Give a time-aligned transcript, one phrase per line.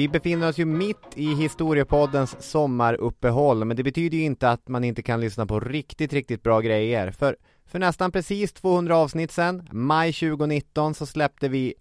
[0.00, 4.84] Vi befinner oss ju mitt i Historiepoddens sommaruppehåll, men det betyder ju inte att man
[4.84, 7.10] inte kan lyssna på riktigt, riktigt bra grejer.
[7.10, 7.36] För,
[7.66, 11.74] för nästan precis 200 avsnitt sedan, maj 2019, så släppte vi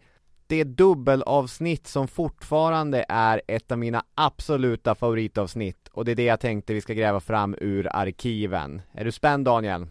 [0.48, 6.40] det dubbelavsnitt som fortfarande är ett av mina absoluta favoritavsnitt och det är det jag
[6.40, 8.82] tänkte vi ska gräva fram ur arkiven.
[8.92, 9.88] Är du spänd Daniel?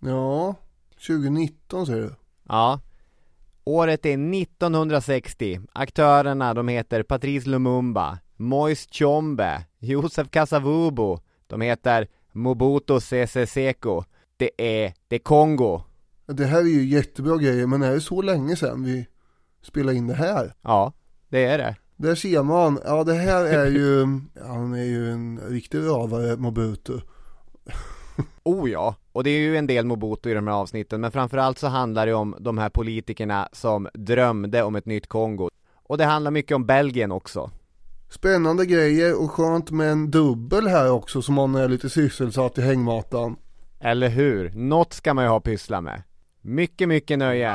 [0.00, 0.54] Ja,
[1.06, 2.14] 2019 säger du?
[2.48, 2.80] Ja.
[3.66, 5.60] Året är 1960.
[5.72, 11.16] Aktörerna de heter Patrice Lumumba, Moise Tshombe, Josef Kasavubu.
[11.46, 14.04] De heter Mobutu Sese Seko.
[14.36, 15.82] Det är, det är Kongo.
[16.26, 19.06] Det här är ju jättebra grejer, men är det så länge sedan vi
[19.62, 20.54] spelade in det här?
[20.62, 20.92] Ja,
[21.28, 21.76] det är det.
[21.96, 24.06] Där ser man, ja det här är ju,
[24.46, 27.00] han är ju en riktig rövare, Mobutu.
[28.42, 31.58] Oh ja, och det är ju en del Mobutu i de här avsnitten, men framförallt
[31.58, 35.48] så handlar det om de här politikerna som drömde om ett nytt Kongo.
[35.74, 37.50] Och det handlar mycket om Belgien också.
[38.10, 42.62] Spännande grejer och skönt med en dubbel här också som man är lite sysselsatt i
[42.62, 43.36] hängmatan.
[43.80, 44.50] Eller hur?
[44.54, 46.02] Något ska man ju ha pyssla med.
[46.40, 47.50] Mycket, mycket nöje.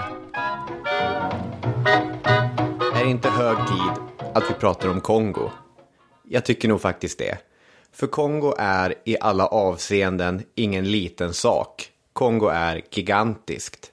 [2.96, 5.50] Är det inte hög tid att vi pratar om Kongo?
[6.28, 7.49] Jag tycker nog faktiskt det.
[7.94, 11.92] För Kongo är i alla avseenden ingen liten sak.
[12.14, 13.92] Kongo är gigantiskt.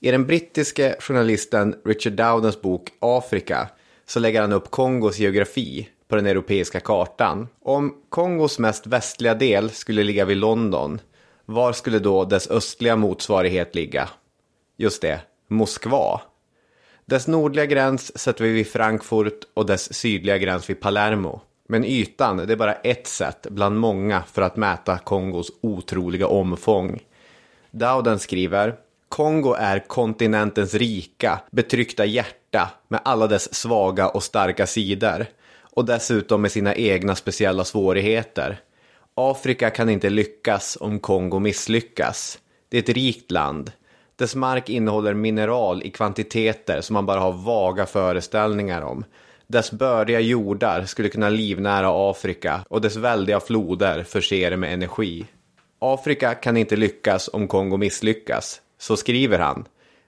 [0.00, 3.68] I den brittiske journalisten Richard Dowdens bok Afrika
[4.06, 7.48] så lägger han upp Kongos geografi på den europeiska kartan.
[7.62, 11.00] Om Kongos mest västliga del skulle ligga vid London,
[11.44, 14.08] var skulle då dess östliga motsvarighet ligga?
[14.76, 16.20] Just det, Moskva.
[17.04, 21.40] Dess nordliga gräns sätter vi vid Frankfurt och dess sydliga gräns vid Palermo.
[21.70, 27.00] Men ytan, det är bara ett sätt bland många för att mäta Kongos otroliga omfång.
[27.70, 28.74] Dowden skriver
[29.08, 35.26] Kongo är kontinentens rika, betryckta hjärta med alla dess svaga och starka sidor.
[35.60, 38.60] Och dessutom med sina egna speciella svårigheter.
[39.14, 42.38] Afrika kan inte lyckas om Kongo misslyckas.
[42.68, 43.72] Det är ett rikt land.
[44.16, 49.04] Dess mark innehåller mineral i kvantiteter som man bara har vaga föreställningar om.
[49.50, 55.26] Dess bördiga jordar skulle kunna livnära Afrika och dess väldiga floder förser det med energi.
[55.78, 59.64] Afrika kan inte lyckas om Kongo misslyckas, så skriver han.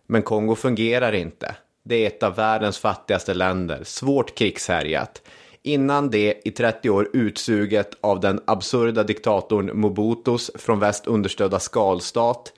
[0.07, 1.57] Men Kongo fungerar inte.
[1.85, 5.23] Det är ett av världens fattigaste länder, svårt krigshärjat.
[5.63, 12.53] Innan det i 30 år utsuget av den absurda diktatorn Mobutus från väst understödda skalstat.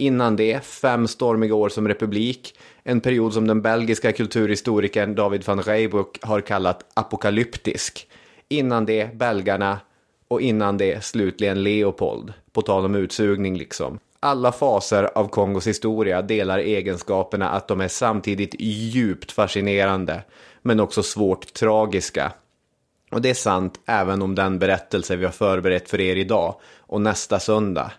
[0.00, 5.62] Innan det fem stormiga år som republik, en period som den belgiska kulturhistorikern David van
[5.62, 8.08] Reybrouck har kallat apokalyptisk.
[8.48, 9.80] Innan det belgarna
[10.28, 13.98] och innan det slutligen Leopold, på tal om utsugning liksom.
[14.20, 20.22] Alla faser av Kongos historia delar egenskaperna att de är samtidigt djupt fascinerande,
[20.62, 22.32] men också svårt tragiska.
[23.10, 27.00] Och det är sant även om den berättelse vi har förberett för er idag och
[27.00, 27.92] nästa söndag.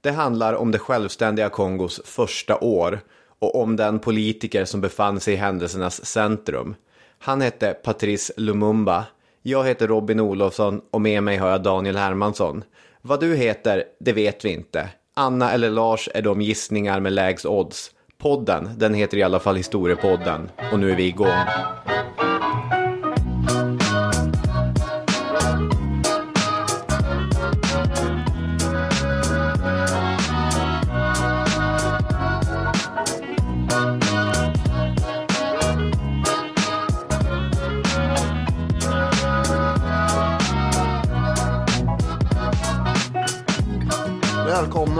[0.00, 3.00] Det handlar om det självständiga Kongos första år
[3.38, 6.74] och om den politiker som befann sig i händelsernas centrum.
[7.18, 9.04] Han hette Patrice Lumumba.
[9.42, 12.64] Jag heter Robin Olofsson och med mig har jag Daniel Hermansson.
[13.02, 14.88] Vad du heter, det vet vi inte.
[15.14, 17.90] Anna eller Lars är de gissningar med lägst odds.
[18.18, 21.44] Podden, den heter i alla fall Historiepodden och nu är vi igång.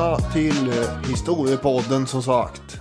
[0.01, 2.81] Välkomna till eh, Historiepodden som sagt.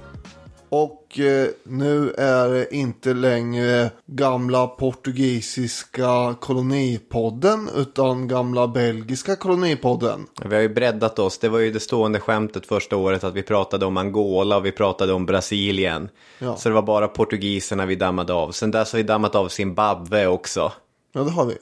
[0.69, 10.28] Och eh, nu är det inte längre gamla portugisiska kolonipodden utan gamla belgiska kolonipodden.
[10.46, 11.38] Vi har ju breddat oss.
[11.38, 14.72] Det var ju det stående skämtet första året att vi pratade om Angola och vi
[14.72, 16.09] pratade om Brasilien.
[16.40, 16.56] Ja.
[16.56, 18.51] Så det var bara portugiserna vi dammade av.
[18.51, 20.71] Sen dess har vi dammat av Zimbabwe också.
[21.13, 21.57] Ja, det har vi.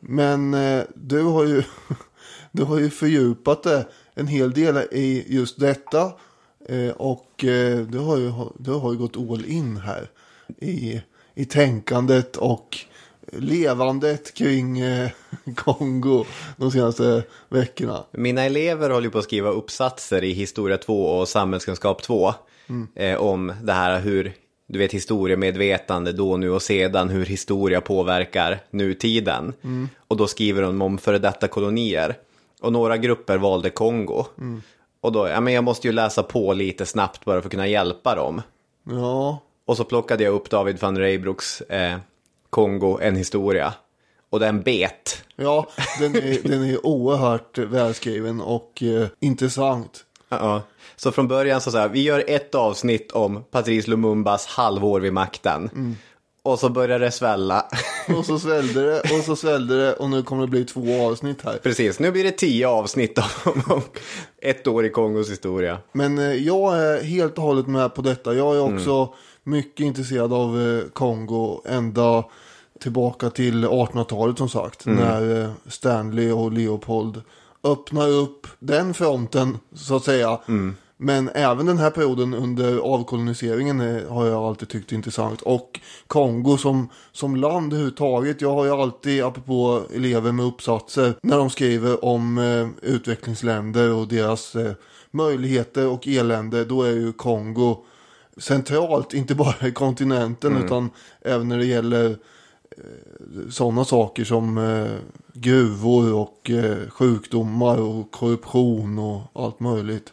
[0.00, 1.62] Men eh, du har ju
[2.52, 6.12] du har ju fördjupat det en hel del i just detta.
[6.68, 10.10] Eh, och eh, du, har ju, du har ju gått all in här
[10.60, 11.00] i,
[11.34, 12.78] i tänkandet och
[13.32, 15.10] levandet kring eh,
[15.56, 16.24] Kongo
[16.56, 18.04] de senaste veckorna.
[18.10, 22.34] Mina elever håller ju på att skriva uppsatser i historia 2 och samhällskunskap 2.
[22.94, 24.32] Eh, om det här hur,
[24.66, 29.52] du vet historiemedvetande då, nu och sedan, hur historia påverkar nutiden.
[30.08, 32.16] Och då skriver de om före detta kolonier.
[32.62, 34.24] Och några grupper valde Kongo.
[35.00, 37.66] Och då, ja men jag måste ju läsa på lite snabbt bara för att kunna
[37.66, 38.42] hjälpa dem.
[38.88, 41.98] Ja, Och så plockade jag upp David van Reybroucks eh,
[42.50, 43.74] Kongo en historia.
[44.30, 45.24] Och den bet.
[45.36, 45.66] Ja,
[46.00, 50.04] den är, den är oerhört välskriven och eh, intressant.
[50.28, 50.62] Ja.
[50.96, 55.96] Så från början så sa vi gör ett avsnitt om Patrice Lumumbas halvår vid makten.
[56.44, 57.66] Och så började det svälla.
[58.18, 61.42] Och så svällde det och så svällde det och nu kommer det bli två avsnitt
[61.42, 61.58] här.
[61.62, 63.82] Precis, nu blir det tio avsnitt om,
[64.42, 65.78] ett år i Kongos historia.
[65.92, 68.34] Men eh, jag är helt och hållet med på detta.
[68.34, 72.24] Jag är också mycket intresserad av eh, Kongo ända
[72.80, 74.86] tillbaka till 1800-talet som sagt.
[74.86, 77.22] När eh, Stanley och Leopold
[77.64, 80.38] öppnar upp den fronten så att säga.
[81.02, 85.42] Men även den här perioden under avkoloniseringen eh, har jag alltid tyckt intressant.
[85.42, 88.40] Och Kongo som, som land överhuvudtaget.
[88.40, 94.08] Jag har ju alltid, apropå elever med uppsatser, när de skriver om eh, utvecklingsländer och
[94.08, 94.72] deras eh,
[95.10, 96.64] möjligheter och elände.
[96.64, 97.84] Då är ju Kongo
[98.36, 100.90] centralt, inte bara i kontinenten utan
[101.20, 102.16] även när det gäller
[103.50, 104.90] sådana saker som eh,
[105.32, 110.12] gruvor och eh, sjukdomar och korruption och allt möjligt.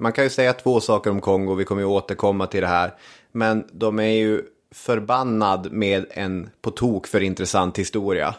[0.00, 2.94] Man kan ju säga två saker om Kongo, vi kommer ju återkomma till det här.
[3.32, 4.42] Men de är ju
[4.74, 8.34] förbannad med en på tok för intressant historia.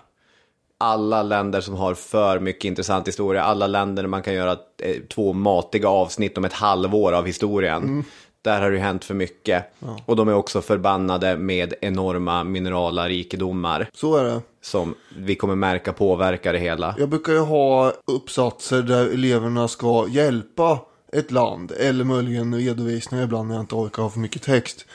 [0.78, 4.96] Alla länder som har för mycket intressant historia, alla länder där man kan göra eh,
[5.14, 8.04] två matiga avsnitt om ett halvår av historien.
[8.42, 9.66] Där har det ju hänt för mycket.
[10.06, 14.42] Och de är också förbannade med enorma minerala rikedomar Så är det.
[14.62, 16.96] som vi kommer märka påverkar det hela.
[16.98, 20.80] Jag brukar ju ha uppsatser där eleverna ska hjälpa
[21.12, 21.72] ett land.
[21.72, 24.86] Eller möjligen redovisningar ibland när jag inte orkar ha för mycket text.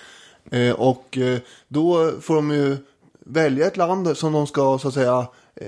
[0.50, 2.76] Eh, och eh, då får de ju
[3.26, 5.66] välja ett land som de ska så att säga eh,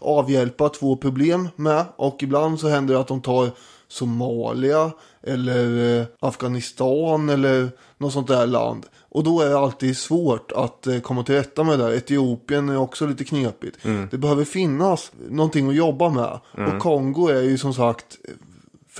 [0.00, 1.84] avhjälpa två problem med.
[1.96, 3.50] Och ibland så händer det att de tar
[3.88, 4.90] Somalia
[5.22, 7.68] eller eh, Afghanistan eller
[7.98, 8.86] något sånt där land.
[8.98, 11.84] Och då är det alltid svårt att eh, komma till rätta med det.
[11.84, 11.92] där.
[11.92, 13.78] Etiopien är också lite knepigt.
[14.10, 16.40] Det behöver finnas någonting att jobba med.
[16.52, 18.18] Och Kongo är ju som sagt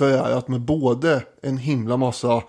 [0.01, 2.43] förärat med både en himla massa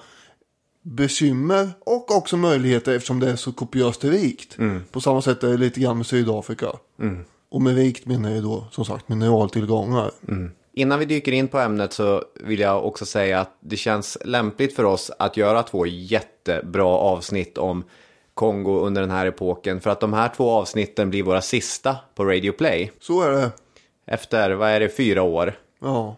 [0.83, 4.57] bekymmer och också möjligheter eftersom det är så kopiöst rikt.
[4.93, 6.67] På samma sätt är det lite grann med Sydafrika.
[7.51, 10.11] Och med rikt menar jag då som sagt mineraltillgångar.
[10.73, 14.77] Innan vi dyker in på ämnet så vill jag också säga att det känns lämpligt
[14.77, 17.85] för oss att göra två jättebra avsnitt om
[18.35, 19.81] Kongo under den här epoken.
[19.81, 22.93] För att de här två avsnitten blir våra sista på Radio Play.
[23.01, 23.51] Så är det.
[24.07, 25.59] Efter, vad är det, fyra år.
[25.81, 26.17] Ja.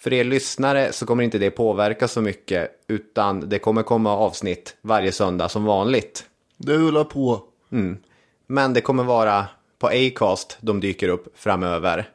[0.00, 2.70] För er lyssnare så kommer inte det påverka så mycket.
[2.88, 6.24] Utan det kommer komma avsnitt varje söndag som vanligt.
[6.56, 7.40] Det rullar på.
[8.46, 9.46] Men det kommer vara
[9.78, 12.08] på Acast de dyker upp framöver.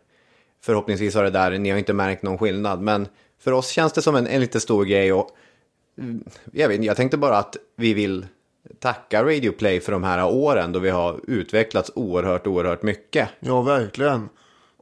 [0.61, 2.81] Förhoppningsvis har det där, ni har inte märkt någon skillnad.
[2.81, 3.07] Men
[3.39, 5.13] för oss känns det som en, en lite stor grej.
[5.13, 5.29] Och,
[5.97, 8.25] mm, jag, vet, jag tänkte bara att vi vill
[8.79, 13.29] tacka Radio Play för de här åren då vi har utvecklats oerhört, oerhört mycket.
[13.39, 14.29] Ja, verkligen.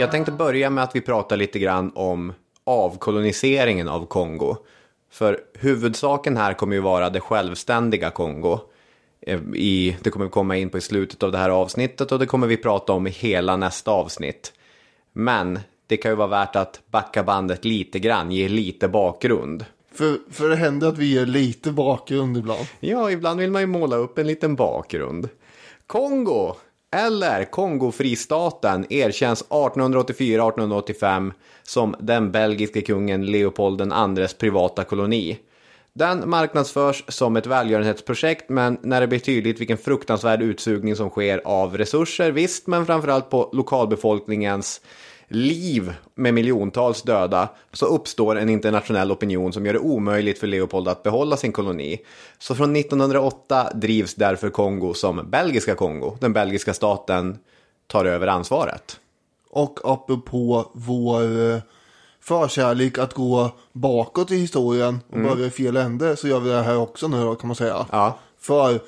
[0.00, 2.32] Jag tänkte börja med att vi pratar lite grann om
[2.64, 4.56] avkoloniseringen av Kongo.
[5.10, 8.58] För huvudsaken här kommer ju vara det självständiga Kongo.
[9.20, 12.18] eh, i, det kommer vi komma in på i slutet av det här avsnittet och
[12.18, 14.52] det kommer vi prata om i hela nästa avsnitt.
[15.12, 19.64] Men det kan ju vara värt att backa bandet lite grann, ge lite bakgrund.
[19.92, 22.66] För, för det händer att vi ger lite bakgrund ibland.
[22.80, 25.28] Ja, ibland vill man ju måla upp en liten bakgrund.
[25.86, 26.56] Kongo,
[26.92, 31.32] eller Kongofristaten, erkänns 1884-1885
[31.62, 35.38] som den belgiske kungen Leopold IIs privata koloni.
[35.92, 41.40] Den marknadsförs som ett välgörenhetsprojekt, men när det blir tydligt vilken fruktansvärd utsugning som sker
[41.44, 44.80] av resurser, visst, men framförallt på lokalbefolkningens
[45.30, 50.88] liv med miljontals döda så uppstår en internationell opinion som gör det omöjligt för Leopold
[50.88, 51.98] att behålla sin koloni.
[52.38, 56.16] Så från 1908 drivs därför Kongo som belgiska Kongo.
[56.20, 57.38] Den belgiska staten
[57.86, 59.00] tar över ansvaret.
[59.50, 61.58] Och apropå vår eh,
[62.20, 66.62] förkärlek att gå bakåt i historien och börja i fel ände så gör vi det
[66.62, 67.86] här också nu då kan man säga.
[67.92, 68.18] Ja.
[68.40, 68.80] För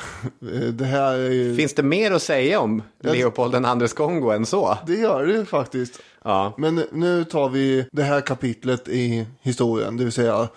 [0.72, 1.56] det ju...
[1.56, 4.78] Finns det mer att säga om Leopold IIs Kongo än så?
[4.86, 6.00] Det gör det faktiskt.
[6.24, 6.54] Ja.
[6.58, 10.48] Men nu tar vi det här kapitlet i historien, det vill säga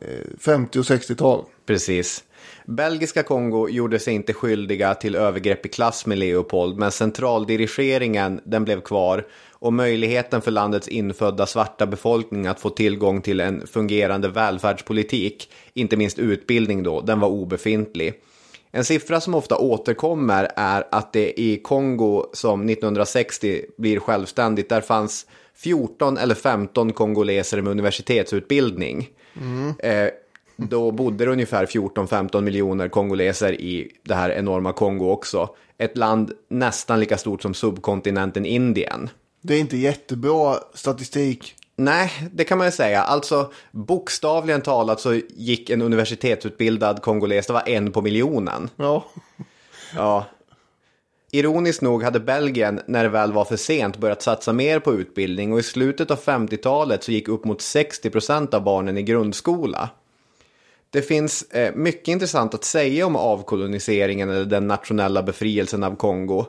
[0.00, 1.44] eh, 50 och 60-tal.
[1.66, 2.24] Precis.
[2.64, 8.64] Belgiska Kongo gjorde sig inte skyldiga till övergrepp i klass med Leopold, men centraldirigeringen den
[8.64, 14.28] blev kvar och möjligheten för landets infödda svarta befolkning att få tillgång till en fungerande
[14.28, 18.14] välfärdspolitik, inte minst utbildning då, den var obefintlig.
[18.76, 24.80] En siffra som ofta återkommer är att det i Kongo som 1960 blir självständigt, där
[24.80, 29.08] fanns 14 eller 15 kongoleser med universitetsutbildning.
[29.78, 30.08] Eh,
[30.56, 35.48] då bodde det ungefär 14-15 miljoner kongoleser i det här enorma Kongo också.
[35.78, 39.10] Ett land nästan lika stort som subkontinenten Indien.
[39.42, 41.54] Det är inte jättebra statistik.
[41.76, 43.02] Nej, det kan man ju säga.
[43.02, 48.70] Alltså bokstavligen talat så gick en universitetsutbildad kongoles, det var en på miljonen.
[48.76, 49.04] Ja,
[49.94, 50.26] Ja.
[51.30, 55.52] Ironiskt nog hade Belgien, när det väl var för sent, börjat satsa mer på utbildning
[55.52, 59.90] och i slutet av 50-talet så gick upp mot 60% av barnen i grundskola.
[60.90, 66.46] Det finns eh, mycket intressant att säga om avkoloniseringen eller den nationella befrielsen av Kongo.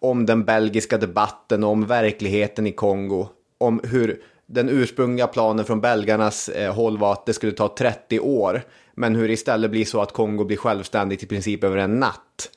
[0.00, 3.28] Om den belgiska debatten och om verkligheten i Kongo.
[3.58, 8.20] Om hur den ursprungliga planen från belgarnas eh, håll var att det skulle ta 30
[8.20, 8.62] år.
[8.94, 12.50] Men hur det istället blir så att Kongo blir självständigt i princip över en natt.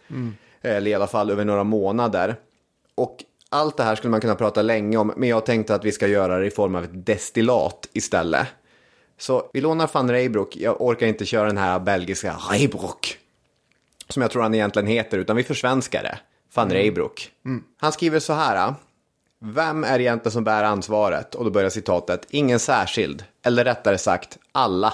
[0.62, 2.36] Eller i alla fall över några månader.
[2.96, 5.92] Och allt det här skulle man kunna prata länge om, men jag tänkte att vi
[5.92, 8.48] ska göra det i form av ett destillat istället.
[9.18, 13.18] Så vi lånar van Reybrouck, jag orkar inte köra den här belgiska Reybrouck.
[14.10, 16.20] Som jag tror han egentligen heter, utan vi försvenskar det.
[16.54, 17.32] Van Reybrouck.
[17.78, 18.74] Han skriver så här.
[19.44, 21.36] Vem är egentligen som bär ansvaret?
[21.36, 22.28] Och då börjar citatet.
[22.30, 24.94] Ingen särskild, eller rättare sagt alla.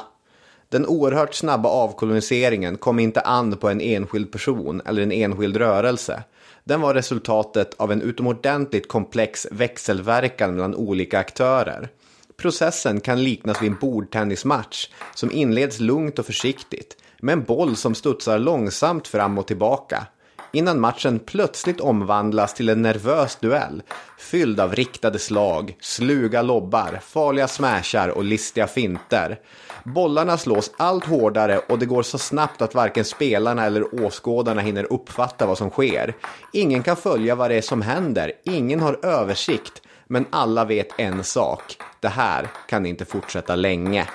[0.70, 6.24] Den oerhört snabba avkoloniseringen kom inte an på en enskild person eller en enskild rörelse.
[6.64, 11.90] Den var resultatet av en utomordentligt komplex växelverkan mellan olika aktörer.
[12.38, 17.96] Processen kan liknas vid en bordtennismatch som inleds lugnt och försiktigt med en boll som
[17.96, 20.08] studsar långsamt fram och tillbaka
[20.52, 23.82] innan matchen plötsligt omvandlas till en nervös duell
[24.18, 29.40] fylld av riktade slag, sluga lobbar, farliga smashar och listiga finter.
[29.84, 34.94] Bollarna slås allt hårdare och det går så snabbt att varken spelarna eller åskådarna hinner
[34.94, 36.16] uppfatta vad som sker.
[36.54, 41.24] Ingen kan följa vad det är som händer, ingen har översikt, men alla vet en
[41.24, 41.78] sak.
[42.00, 44.08] Det här kan inte fortsätta länge.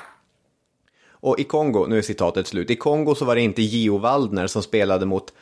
[1.11, 4.47] Och i Kongo, nu är citatet slut, i Kongo så var det inte Gio Waldner
[4.47, 5.33] som spelade mot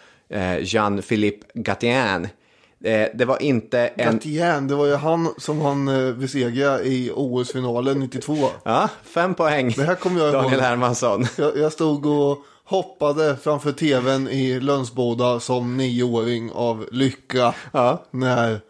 [0.61, 2.29] Jean-Philippe Gatien.
[2.85, 4.15] Eh, det var inte en...
[4.15, 8.35] Gatien, det var ju han som han eh, besegrade i OS-finalen 92.
[8.65, 9.75] Ja, fem poäng.
[9.77, 10.63] Det här kommer jag Daniel ihåg.
[10.63, 11.27] Hermansson.
[11.39, 17.55] Jag, jag stod och hoppade framför tvn i Lönsboda som nioåring av lycka.
[17.73, 18.05] Ja.
[18.11, 18.61] När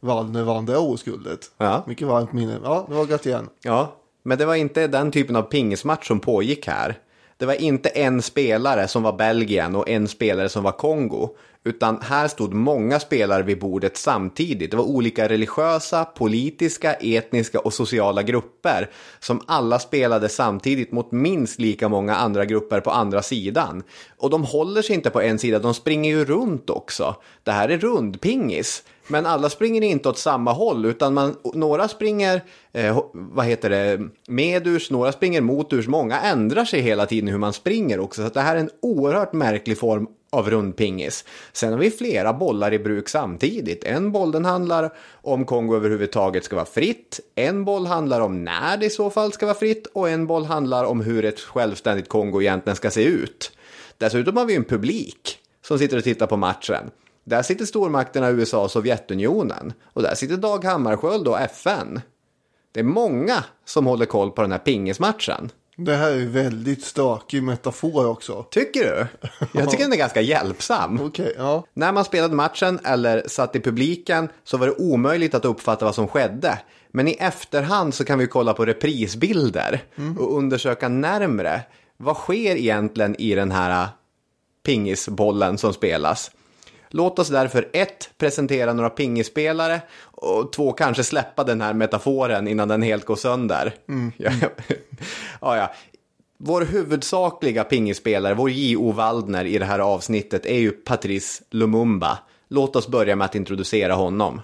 [0.00, 1.40] Waldner vann det OS-guldet.
[1.58, 1.84] Ja.
[1.86, 2.58] Mycket varmt minne.
[2.64, 3.48] Ja, det var Gatien.
[3.62, 6.98] Ja, men det var inte den typen av pingismatch som pågick här.
[7.38, 11.36] Det var inte en spelare som var Belgien och en spelare som var Kongo.
[11.66, 14.70] Utan här stod många spelare vid bordet samtidigt.
[14.70, 21.60] Det var olika religiösa, politiska, etniska och sociala grupper som alla spelade samtidigt mot minst
[21.60, 23.82] lika många andra grupper på andra sidan.
[24.16, 27.16] Och de håller sig inte på en sida, de springer ju runt också.
[27.42, 28.82] Det här är rundpingis.
[29.08, 32.42] Men alla springer inte åt samma håll, utan man, några springer,
[32.72, 35.86] eh, vad heter det, medurs, några springer moturs.
[35.86, 38.70] Många ändrar sig hela tiden hur man springer också, så att det här är en
[38.82, 41.24] oerhört märklig form av rundpingis.
[41.52, 43.84] Sen har vi flera bollar i bruk samtidigt.
[43.84, 47.20] En boll den handlar om Kongo överhuvudtaget ska vara fritt.
[47.34, 49.86] En boll handlar om när det i så fall ska vara fritt.
[49.86, 53.52] Och en boll handlar om hur ett självständigt Kongo egentligen ska se ut.
[53.98, 55.38] Dessutom har vi en publik.
[55.62, 56.90] som sitter och tittar på matchen.
[57.24, 59.72] Där sitter stormakterna USA och Sovjetunionen.
[59.84, 62.00] Och där sitter Dag Hammarskjöld och FN.
[62.72, 65.50] Det är många som håller koll på den här pingismatchen.
[65.78, 68.42] Det här är väldigt stökig metafor också.
[68.50, 69.06] Tycker du?
[69.58, 71.00] Jag tycker den är ganska hjälpsam.
[71.00, 71.64] Okej, ja.
[71.74, 75.94] När man spelade matchen eller satt i publiken så var det omöjligt att uppfatta vad
[75.94, 76.58] som skedde.
[76.88, 79.84] Men i efterhand så kan vi kolla på reprisbilder
[80.18, 81.62] och undersöka närmre.
[81.96, 83.88] Vad sker egentligen i den här
[84.66, 86.30] pingisbollen som spelas?
[86.90, 89.80] Låt oss därför ett, presentera några pingisspelare
[90.16, 93.74] och två, kanske släppa den här metaforen innan den helt går sönder.
[94.16, 94.30] Ja,
[95.40, 95.72] ja, ja.
[96.38, 98.92] Vår huvudsakliga pingisspelare, vår J.O.
[98.92, 102.18] Waldner i det här avsnittet är ju Patrice Lumumba.
[102.48, 104.40] Låt oss börja med att introducera honom.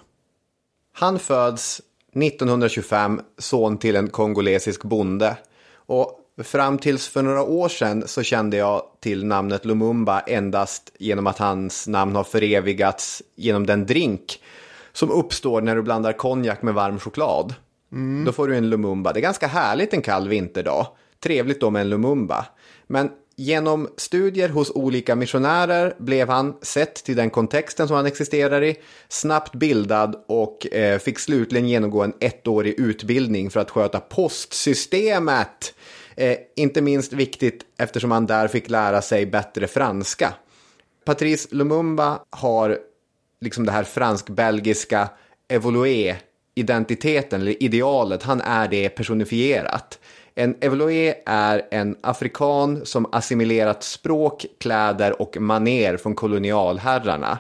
[0.93, 1.81] Han föds
[2.15, 5.37] 1925, son till en kongolesisk bonde.
[5.75, 11.27] Och fram tills för några år sedan så kände jag till namnet Lumumba endast genom
[11.27, 14.41] att hans namn har förevigats genom den drink
[14.93, 17.55] som uppstår när du blandar konjak med varm choklad.
[18.27, 19.13] Då får du en Lumumba.
[19.13, 20.87] Det är ganska härligt en kall vinterdag.
[21.23, 22.47] Trevligt då med en Lumumba.
[22.87, 28.63] Men genom studier hos olika missionärer blev han, sett till den kontexten som han existerar
[28.63, 28.77] i,
[29.09, 35.75] snabbt bildad och eh, fick slutligen genomgå en ettårig utbildning för att sköta postsystemet.
[36.17, 40.35] Eh, inte minst viktigt eftersom han där fick lära sig bättre franska.
[41.05, 42.79] Patrice Lumumba har
[43.43, 45.09] liksom det här fransk-belgiska
[45.49, 49.99] evolué-identiteten, eller idealet, han är det personifierat.
[50.35, 57.39] En evolué är en afrikan som assimilerat språk, kläder och maner från kolonialherrarna.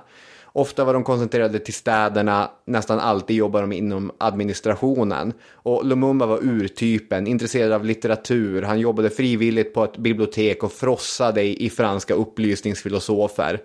[0.54, 5.32] Ofta var de koncentrerade till städerna, nästan alltid jobbade de inom administrationen.
[5.52, 11.42] Och Lumumba var urtypen, intresserad av litteratur, han jobbade frivilligt på ett bibliotek och frossade
[11.42, 13.60] i, i franska upplysningsfilosofer.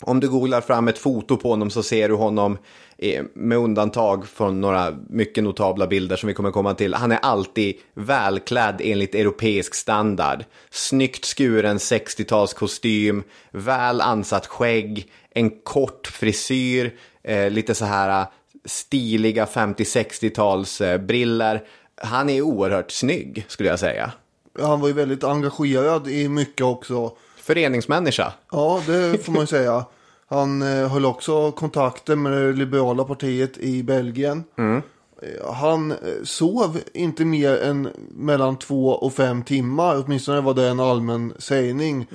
[0.00, 2.58] Om du googlar fram ett foto på honom så ser du honom
[2.98, 6.94] eh, med undantag från några mycket notabla bilder som vi kommer komma till.
[6.94, 10.44] Han är alltid välklädd enligt europeisk standard.
[10.70, 18.26] Snyggt skuren 60-talskostym, väl ansatt skägg, en kort frisyr, eh, lite så här eh,
[18.64, 21.62] stiliga 50-60-tals eh, briller.
[21.96, 24.12] Han är oerhört snygg skulle jag säga.
[24.60, 27.16] Han var ju väldigt engagerad i mycket också.
[27.44, 28.32] Föreningsmänniska.
[28.52, 29.84] Ja, det får man ju säga.
[30.26, 34.44] Han eh, höll också kontakter med det liberala partiet i Belgien.
[34.58, 40.02] Eh, Han eh, sov inte mer än mellan två och fem timmar.
[40.04, 42.06] Åtminstone var det en allmän sägning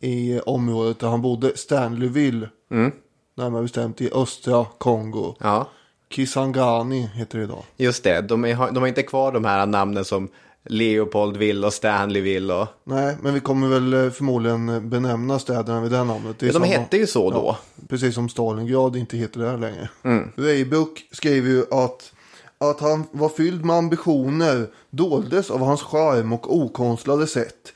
[0.00, 1.56] i området där han bodde.
[1.56, 2.48] Stanleyville.
[3.36, 5.34] Närmare bestämt i östra Kongo.
[5.40, 5.68] Ja.
[6.10, 7.62] Kisangani heter det idag.
[7.76, 10.28] Just det, de, är, de har inte kvar de här namnen som
[10.68, 12.66] Leopoldville och Stanleyville och...
[12.84, 16.38] Nej, men vi kommer väl eh, förmodligen benämna städerna vid det namnet.
[16.38, 17.56] Det Ja, de hette ju så då.
[17.88, 19.88] Precis som Stalingrad inte heter det här längre.
[20.36, 22.12] Weibuck skriver ju att,
[22.58, 27.72] att han var fylld med ambitioner doldes av hans charm och okonstlade sätt.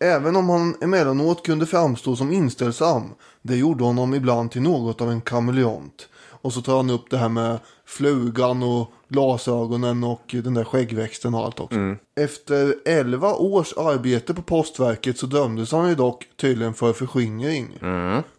[0.00, 3.14] Även om han emellanåt kunde framstå som inställsam.
[3.42, 6.08] Det gjorde honom ibland till något av en kameleont.
[6.44, 11.34] Och så tar han upp det här med flugan och glasögonen och den där skäggväxten
[11.34, 11.78] och allt också.
[12.16, 17.78] Efter 11 års arbete på postverket så dömdes han ju dock tydligen för förskingring.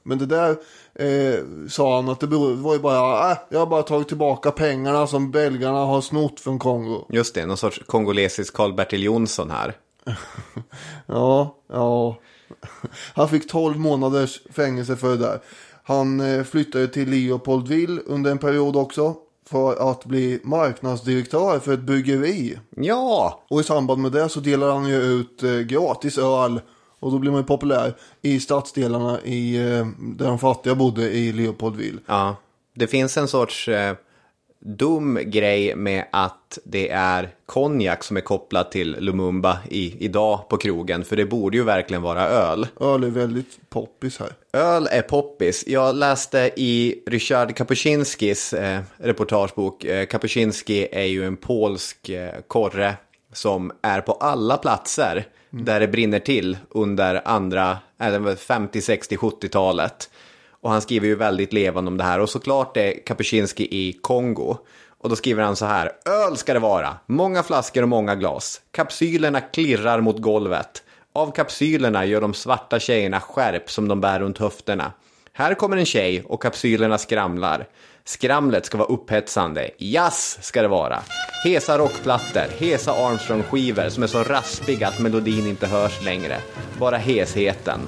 [0.04, 0.50] Men det där
[0.96, 5.08] eh, sa han att det var ju bara, äh, jag har bara tagit tillbaka pengarna
[5.08, 7.06] som belgarna har snott från Kongo.
[7.10, 9.74] Just det, någon sorts kongolesisk Karl-Bertil Jonsson här.
[11.08, 12.18] Ja, ja.
[13.14, 15.40] Han fick 12 månaders fängelse för det där.
[15.84, 19.16] Han eh, flyttade till Leopoldville under en period också.
[19.50, 22.60] För att bli marknadsdirektör för ett bryggeri.
[22.76, 26.62] Ja, Och i samband med det så delar han ju ut eh, gratis öl.
[27.00, 31.32] Och då blir man ju populär i stadsdelarna i, eh, där de fattiga bodde i
[31.32, 32.00] Leopoldville.
[32.06, 32.36] ja.
[32.78, 33.96] Det finns en sorts eh,
[34.66, 40.58] dum grej med att det är konjak som är kopplat till Lumumba i, idag på
[40.58, 41.04] krogen.
[41.06, 42.68] För det borde ju verkligen vara öl.
[42.80, 44.30] Öl är väldigt poppis här.
[44.54, 45.64] Öl är poppis.
[45.68, 49.84] Jag läste i Ryszard Kapuscinskis eh, reportagebok.
[49.84, 52.94] Eh, Kapuscinski är ju en polsk eh, korre
[53.34, 60.10] som är på alla platser där det brinner till under andra, eller 50, 60, 70-talet.
[60.66, 62.20] Och han skriver ju väldigt levande om det här.
[62.20, 64.58] Och såklart är Kapuscinski i Kongo.
[64.98, 65.92] Och då skriver han så här.
[66.06, 66.98] Öl ska det vara.
[67.06, 68.62] Många flaskor och många glas.
[68.72, 70.84] Kapsylerna klirrar mot golvet.
[71.14, 74.92] Av kapsylerna gör de svarta tjejerna skärp som de bär runt höfterna.
[75.34, 77.68] Här kommer en tjej och kapsylerna skramlar.
[78.04, 79.70] Skramlet ska vara upphetsande.
[79.78, 81.00] Jazz ska det vara.
[81.44, 86.38] Hesa rockplattor, hesa Armstrong-skivor som är så raspiga att melodin inte hörs längre.
[86.80, 87.80] Bara hesheten.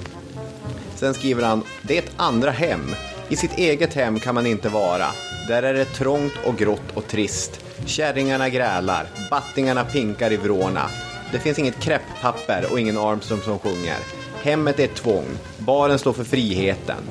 [0.98, 2.80] Sen skriver han, det är ett andra hem.
[3.28, 5.06] I sitt eget hem kan man inte vara.
[5.48, 7.64] Där är det trångt och grått och trist.
[7.86, 10.90] Kärringarna grälar, battingarna pinkar i vrårna.
[11.32, 13.96] Det finns inget kräpppapper och ingen Armstrong som sjunger.
[14.42, 15.24] Hemmet är ett tvång.
[15.58, 17.02] Baren står för friheten.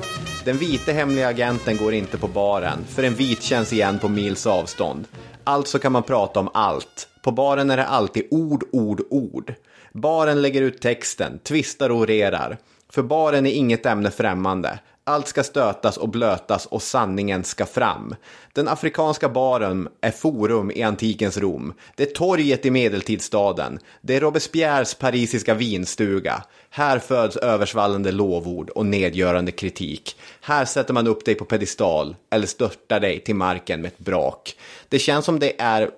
[0.44, 4.46] Den vite hemliga agenten går inte på baren, för en vit känns igen på mils
[4.46, 5.04] avstånd.
[5.44, 7.08] Alltså kan man prata om allt.
[7.22, 9.54] På baren är det alltid ord, ord, ord.
[9.92, 12.58] Baren lägger ut texten, tvistar och orerar.
[12.90, 14.78] För baren är inget ämne främmande.
[15.04, 18.14] Allt ska stötas och blötas och sanningen ska fram.
[18.52, 21.74] Den afrikanska baren är forum i antikens Rom.
[21.96, 23.78] Det är torget i medeltidsstaden.
[24.00, 26.44] Det är Robespierres parisiska vinstuga.
[26.70, 30.16] Här föds översvallande lovord och nedgörande kritik.
[30.40, 34.56] Här sätter man upp dig på pedestal eller störtar dig till marken med ett brak.
[34.88, 35.90] Det känns som det är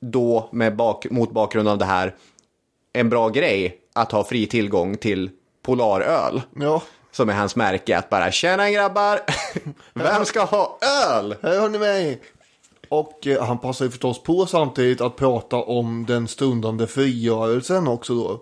[0.00, 2.14] då, med bak, mot bakgrund av det här,
[2.92, 5.30] en bra grej att ha fri tillgång till
[5.68, 6.42] Polaröl.
[6.54, 9.20] Ja, Som är hans märke, att bara tjena grabbar,
[9.94, 10.78] vem ska ha
[11.10, 11.36] öl?
[11.42, 12.20] har ni mig.
[12.88, 18.14] Och eh, han passar ju förstås på samtidigt att prata om den stundande frigörelsen också
[18.14, 18.40] då.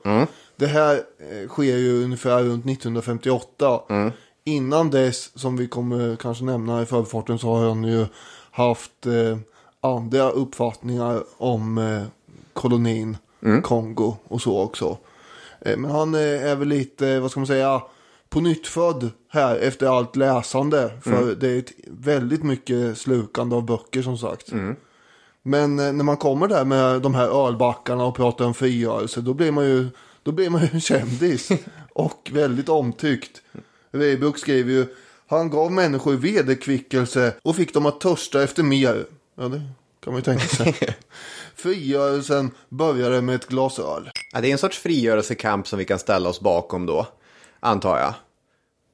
[0.56, 3.80] Det här eh, sker ju ungefär runt 1958.
[4.44, 8.06] Innan dess, som vi kommer kanske nämna i förbifarten, så har han ju
[8.50, 9.38] haft eh,
[9.80, 12.02] andra uppfattningar om eh,
[12.52, 13.16] kolonin
[13.62, 14.96] Kongo och så också.
[15.66, 17.83] Eh, men han eh, är väl lite, vad ska man säga,
[18.29, 18.66] på nytt
[19.29, 20.90] här efter allt läsande.
[21.02, 24.52] För det är ett väldigt mycket slukande av böcker som sagt.
[25.42, 29.35] Men eh, när man kommer där med de här ölbackarna och pratar om frigörelse, då
[29.35, 29.88] blir man ju,
[30.22, 31.50] då blir man ju en kändis.
[31.92, 33.42] och väldigt omtyckt.
[33.90, 34.87] Weibull skriver ju,
[35.26, 39.07] han gav människor vederkvickelse och fick dem att törsta efter mer.
[39.35, 39.62] Ja, det
[40.05, 40.74] kan man ju tänka sig.
[41.55, 44.11] Frigörelsen började med ett glas öl.
[44.37, 47.07] Ja, det är en sorts frigörelsekamp som vi kan ställa oss bakom då,
[47.61, 48.14] antar jag.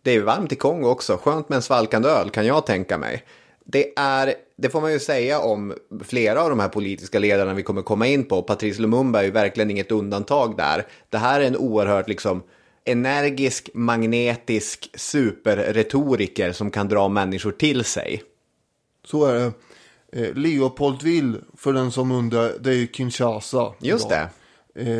[0.03, 3.25] Det är varmt i Kongo också, skönt med en svalkande öl kan jag tänka mig.
[3.65, 5.75] Det är, det får man ju säga om
[6.05, 8.43] flera av de här politiska ledarna vi kommer komma in på.
[8.43, 10.87] Patrice Lumumba är ju verkligen inget undantag där.
[11.11, 12.43] Det här är en oerhört liksom
[12.85, 18.23] energisk, magnetisk superretoriker som kan dra människor till sig.
[19.05, 19.53] Så är det.
[20.13, 23.73] Eh, Leopoldville, för den som undrar, det är ju Kinshasa.
[23.81, 24.19] Just idag.
[24.19, 24.27] Eh,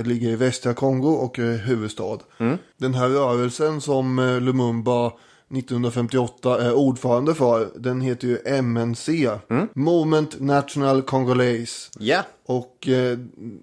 [0.05, 2.19] ligger i västra Kongo och är huvudstad.
[2.77, 5.13] Den här rörelsen som eh, Lumumba
[5.57, 9.31] 1958 är ordförande för, den heter ju MNC.
[9.75, 11.91] Movement National Congolese.
[11.99, 13.19] Ja, Och eh,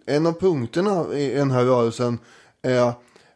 [0.05, 2.19] en av punkterna i den här rörelsen
[2.61, 2.93] är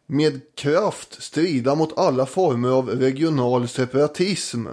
[0.07, 4.67] med kraft strida mot alla former av regional separatism.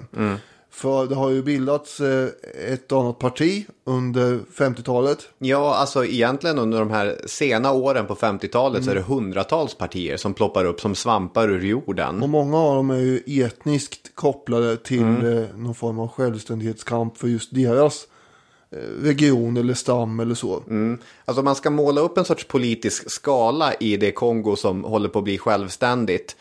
[0.81, 2.29] För det har ju bildats eh,
[2.73, 5.29] ett annat parti under 50-talet.
[5.39, 10.17] Ja, alltså egentligen under de här sena åren på 50-talet så är det hundratals partier
[10.17, 12.23] som ploppar upp som svampar ur jorden.
[12.23, 17.29] Och många av dem är ju etniskt kopplade till eh, någon form av självständighetskamp för
[17.29, 18.07] just deras
[18.71, 20.63] eh, region eller stam eller så.
[21.25, 25.19] Alltså man ska måla upp en sorts politisk skala i det Kongo som håller på
[25.19, 26.37] att bli självständigt.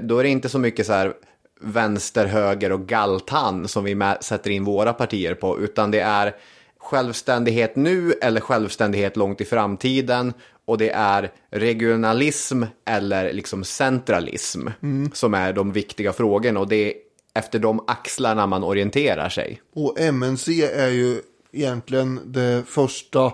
[0.00, 1.14] Då är det inte så mycket så här
[1.62, 6.34] vänster, höger och galtan som vi sätter in våra partier på, utan det är
[6.78, 10.32] självständighet nu eller självständighet långt i framtiden
[10.64, 14.68] och det är regionalism eller liksom centralism
[15.12, 16.94] som är de viktiga frågorna och det är
[17.34, 19.62] efter de axlarna man orienterar sig.
[19.74, 21.20] Och MNC är ju
[21.52, 23.32] egentligen det första,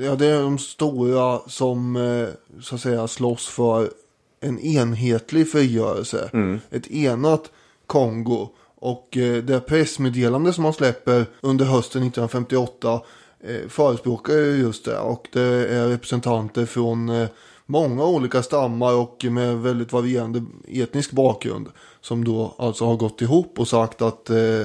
[0.00, 2.28] ja det är de stora som eh,
[2.62, 3.90] så att säga slåss för
[4.40, 6.30] en enhetlig frigörelse.
[6.70, 7.50] Ett enat
[7.86, 8.48] Kongo.
[8.74, 13.00] Och eh, det pressmeddelande som man släpper under hösten 1958
[13.44, 14.98] eh, förespråkar ju just det.
[14.98, 17.28] Och det är representanter från eh,
[17.66, 21.68] många olika stammar och med väldigt varierande etnisk bakgrund.
[22.00, 24.62] Som då alltså har gått ihop och sagt att eh,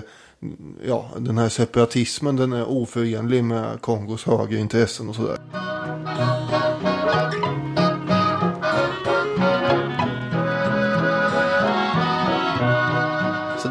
[0.88, 5.40] ja, den här separatismen den är oförenlig med Kongos högre intressen och sådär.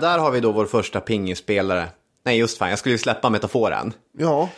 [0.04, 1.88] Där har vi då vår första pingisspelare.
[2.24, 3.92] Nej, just fan, jag skulle ju släppa metaforen.
[4.18, 4.48] Ja,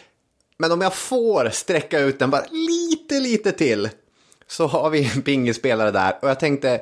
[0.59, 3.89] Men om jag får sträcka ut den bara lite, lite till.
[4.47, 6.19] Så har vi en pingisspelare där.
[6.23, 6.81] Och jag tänkte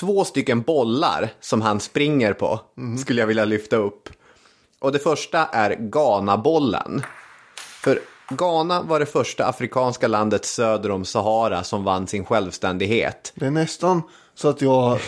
[0.00, 2.60] två stycken bollar som han springer på.
[3.00, 4.08] Skulle jag vilja lyfta upp.
[4.78, 7.02] Och det första är Ghana-bollen.
[7.56, 13.32] För Ghana var det första afrikanska landet söder om Sahara som vann sin självständighet.
[13.36, 14.02] det är nästan
[14.36, 14.98] så att jag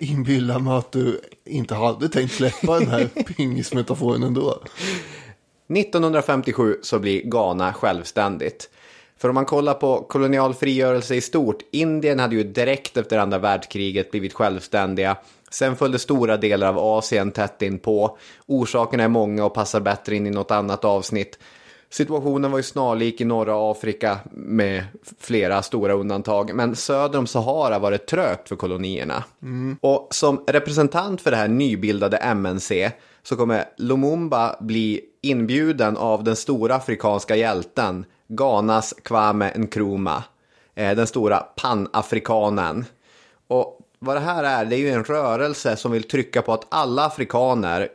[0.00, 3.06] inbillar mig att du inte hade tänkt släppa den här
[3.36, 4.62] pingismetaforen ändå.
[5.76, 8.70] 1957 så blir Ghana självständigt.
[9.18, 13.38] För om man kollar på kolonial frigörelse i stort, Indien hade ju direkt efter andra
[13.38, 15.16] världskriget blivit självständiga.
[15.50, 18.18] Sen följde stora delar av Asien tätt in på.
[18.46, 21.38] Orsakerna är många och passar bättre in i något annat avsnitt.
[21.92, 24.84] Situationen var ju snarlik i norra Afrika med
[25.18, 29.24] flera stora undantag, men söder om Sahara var det trögt för kolonierna.
[29.80, 32.90] Och som representant för det här nybildade MNC
[33.22, 40.22] så kommer Lumumba bli inbjuden av den stora afrikanska hjälten Ghanas Kwame Nkrumah,
[40.74, 42.84] eh, den stora panafrikanen.
[43.48, 46.66] Och vad det här är, det är ju en rörelse som vill trycka på att
[46.68, 47.88] alla afrikaner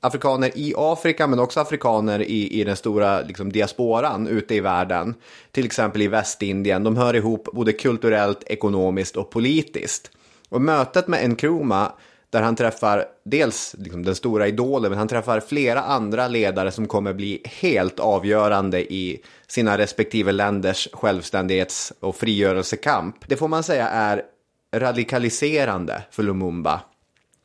[0.00, 5.14] afrikaner i Afrika men också afrikaner i, i den stora liksom, diasporan ute i världen.
[5.52, 6.84] Till exempel i Västindien.
[6.84, 10.10] De hör ihop både kulturellt, ekonomiskt och politiskt.
[10.48, 11.92] Och mötet med Nkrumah
[12.30, 16.86] där han träffar dels liksom, den stora idolen men han träffar flera andra ledare som
[16.86, 23.16] kommer bli helt avgörande i sina respektive länders självständighets och frigörelsekamp.
[23.26, 24.22] Det får man säga är
[24.76, 26.80] radikaliserande för Lumumba.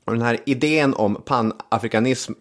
[0.05, 2.33] Och den här idén om panafrikanism,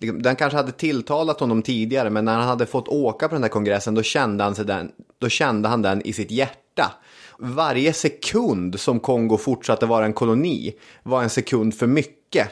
[0.00, 3.42] Liksom, den kanske hade tilltalat honom tidigare, men när han hade fått åka på den
[3.42, 6.92] här kongressen, då kände han, sig den, då kände han den i sitt hjärta.
[7.38, 12.48] Varje sekund som Kongo fortsatte vara en koloni var en sekund för mycket.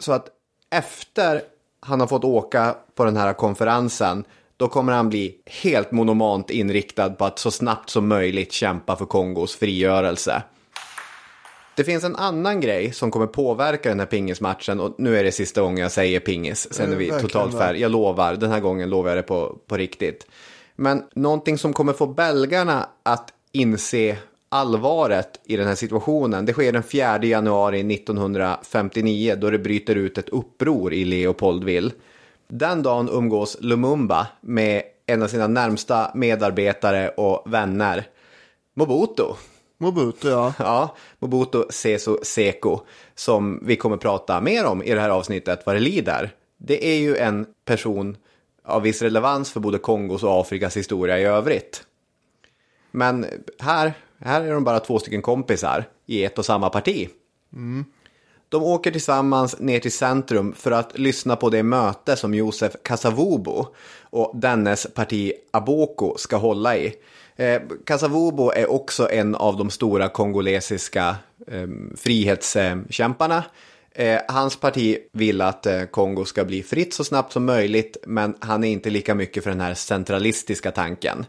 [0.00, 0.28] Så att
[0.70, 1.42] efter
[1.80, 4.24] han har fått åka på den här konferensen,
[4.56, 9.06] då kommer han bli helt monomant inriktad på att så snabbt som möjligt kämpa för
[9.06, 10.42] Kongos frigörelse.
[11.76, 15.32] Det finns en annan grej som kommer påverka den här pingismatchen och nu är det
[15.32, 16.74] sista gången jag säger pingis.
[16.74, 17.82] Sen är vi verkligen totalt färdiga.
[17.82, 20.26] Jag lovar, den här gången lovar jag det på, på riktigt.
[20.76, 24.16] Men någonting som kommer få belgarna att inse
[24.48, 26.46] allvaret i den här situationen.
[26.46, 31.90] Det sker den 4 januari 1959 då det bryter ut ett uppror i Leopoldville.
[32.48, 38.06] Den dagen umgås Lumumba med en av sina närmsta medarbetare och vänner,
[38.74, 39.24] Mobutu.
[39.78, 40.54] Mobutu ja.
[40.58, 42.80] Ja, Mobutu Sese Seko,
[43.14, 46.34] som vi kommer prata mer om i det här avsnittet vad det lider.
[46.56, 48.16] Det är ju en person
[48.64, 51.84] av viss relevans för både Kongos och Afrikas historia i övrigt.
[52.90, 53.26] Men
[53.58, 57.08] här, här är de bara två stycken kompisar i ett och samma parti.
[58.48, 63.64] De åker tillsammans ner till centrum för att lyssna på det möte som Josef Kasavubu
[64.00, 66.94] och dennes parti Aboko ska hålla i.
[67.36, 71.16] Eh, Kasavubu är också en av de stora kongolesiska
[71.46, 73.44] eh, frihetskämparna.
[73.94, 78.34] Eh, hans parti vill att eh, Kongo ska bli fritt så snabbt som möjligt, men
[78.40, 81.26] han är inte lika mycket för den här centralistiska tanken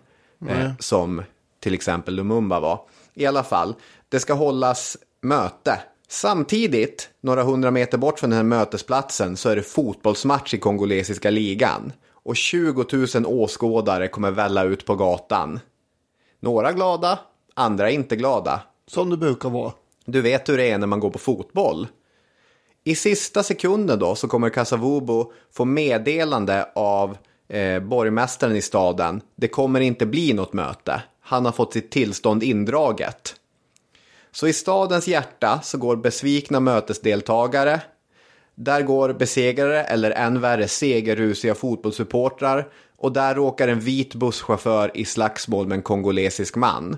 [0.50, 1.24] eh, som
[1.60, 2.80] till exempel Lumumba var.
[3.14, 3.76] I alla fall,
[4.10, 5.80] det ska hållas möte.
[6.08, 11.30] Samtidigt, några hundra meter bort från den här mötesplatsen, så är det fotbollsmatch i kongolesiska
[11.30, 11.94] ligan.
[12.12, 15.60] Och 20 000 åskådare kommer välla ut på gatan.
[16.46, 17.20] Några glada,
[17.54, 18.62] andra inte glada.
[18.88, 19.74] Som det brukar vara.
[20.06, 21.88] Du vet hur det är när man går på fotboll.
[22.84, 29.22] I sista sekunden då så kommer Kasavubu få meddelande av eh, borgmästaren i staden.
[29.36, 31.04] Det kommer inte bli något möte.
[31.20, 33.36] Han har fått sitt tillstånd indraget.
[34.32, 37.82] Så i stadens hjärta så går besvikna mötesdeltagare.
[38.56, 42.70] Där går besegrare eller än värre segerrusiga fotbollssupportrar.
[43.06, 46.98] Och där råkar en vit busschaufför i slagsmål med en kongolesisk man.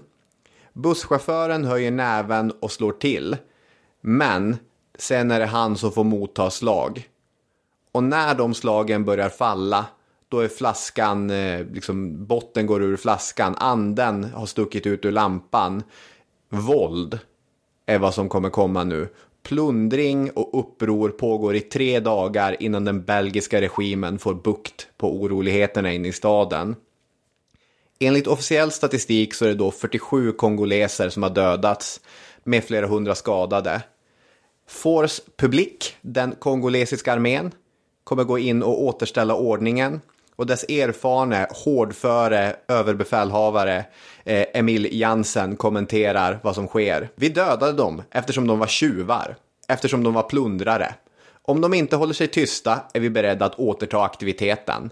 [0.74, 3.38] Busschauffören höjer näven och slår till.
[4.02, 4.58] Men
[4.98, 7.10] sen är det han som får motta slag.
[7.92, 9.86] Och när de slagen börjar falla,
[10.30, 15.84] då är flaskan, eh, liksom botten går ur flaskan, anden har stuckit ut ur lampan.
[16.50, 17.20] Våld
[17.86, 19.10] är vad som kommer komma nu.
[19.48, 25.94] Plundring och uppror pågår i tre dagar innan den belgiska regimen får bukt på oroligheterna
[25.94, 26.76] inne i staden.
[28.00, 32.02] Enligt officiell statistik så är det då 47 kongoleser som har dödats
[32.44, 33.82] med flera hundra skadade.
[34.70, 37.52] Force Public, den kongolesiska armén,
[38.04, 40.02] kommer gå in och återställa ordningen
[40.36, 43.86] och dess erfarne, hårdföre överbefälhavare
[44.28, 47.10] eh, Emil Jansen kommenterar vad som sker.
[47.16, 49.36] Vi dödade dem eftersom de var tjuvar,
[49.68, 50.96] eftersom de var plundrare.
[51.42, 54.90] Om de inte håller sig tysta är vi beredda att återta aktiviteten.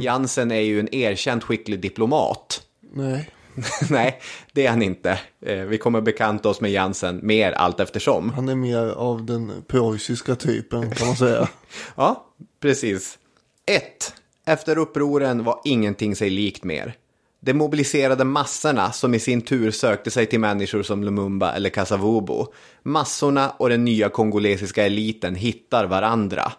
[0.00, 2.62] Jansen är ju en erkänt skicklig diplomat.
[2.92, 3.30] Nej.
[3.90, 4.20] Nej,
[4.52, 5.18] det är han inte.
[5.46, 8.30] Eh, Vi kommer bekanta oss med Jansen mer allt eftersom.
[8.30, 11.48] Han är mer av den preussiska typen kan man säga.
[11.96, 12.26] Ja,
[12.60, 13.18] precis.
[13.66, 14.14] 1.
[14.46, 16.94] Efter upproren var ingenting sig likt mer.
[17.40, 22.44] De mobiliserade massorna som i sin tur sökte sig till människor som Lumumba eller Kasavubu.
[22.82, 26.52] Massorna och den nya kongolesiska eliten hittar varandra.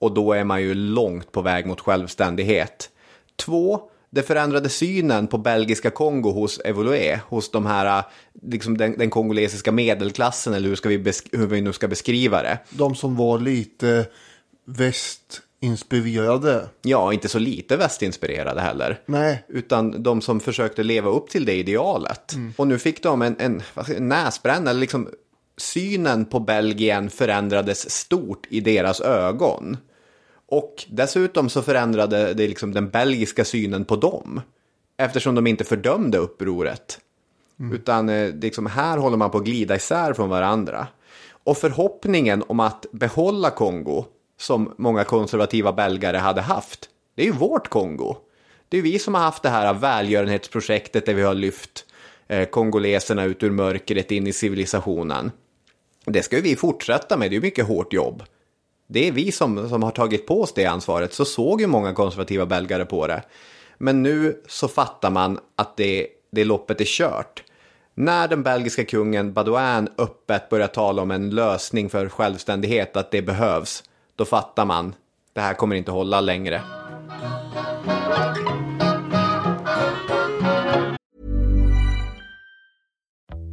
[0.00, 2.90] Och då är man ju långt på väg mot självständighet.
[3.36, 3.80] 2.
[4.10, 8.02] det förändrade synen på belgiska Kongo hos Evolué, hos de här,
[8.42, 12.58] liksom den, den kongolesiska medelklassen eller hur, ska vi hur vi nu ska beskriva det.
[12.70, 14.06] De som var lite
[15.62, 16.68] västinspirerade.
[16.82, 19.00] Ja, inte så lite västinspirerade heller.
[19.06, 22.34] Nej, Utan de som försökte leva upp till det idealet.
[22.56, 23.62] Och nu fick de en, en,
[23.98, 25.08] näsbränna, eller liksom
[25.56, 29.76] synen på Belgien förändrades stort i deras ögon.
[30.48, 34.40] Och dessutom så förändrade det liksom den belgiska synen på dem.
[34.96, 36.98] Eftersom de inte fördömde upproret.
[37.72, 40.86] Utan eh, liksom, här håller man på att glida isär från varandra.
[41.44, 44.04] Och förhoppningen om att behålla Kongo,
[44.42, 48.16] som många konservativa belgare hade haft, det är ju vårt Kongo.
[48.68, 51.84] Det är vi som har haft det här välgörenhetsprojektet där vi har lyft
[52.28, 55.30] eh, kongoleserna ut ur mörkret in i civilisationen.
[56.04, 58.22] Det ska ju vi fortsätta med, det är ju mycket hårt jobb.
[58.86, 61.94] Det är vi som, som har tagit på oss det ansvaret, så såg ju många
[61.94, 63.22] konservativa belgare på det.
[63.78, 67.42] Men nu så fattar man att det, det loppet är kört.
[67.94, 73.22] När den belgiska kungen Badouin öppet börjar tala om en lösning för självständighet, att det
[73.22, 73.84] behövs,
[74.16, 74.94] då fattar man,
[75.32, 76.62] det här kommer inte hålla längre.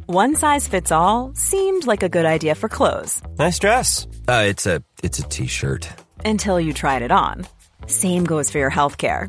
[0.06, 4.06] One size fits all seemed like a good idea for clothes Nice dress.
[4.28, 5.88] Uh, it's a it's a t-shirt.
[6.24, 7.46] until you tried it on.
[7.86, 9.28] Same goes for your healthcare.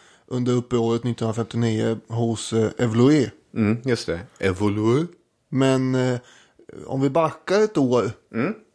[0.31, 3.29] under uppåret 1959 hos eh, Evolué.
[3.55, 4.19] Mm, just det.
[4.39, 5.07] Evolue.
[5.49, 6.19] Men eh,
[6.85, 8.11] om vi backar ett år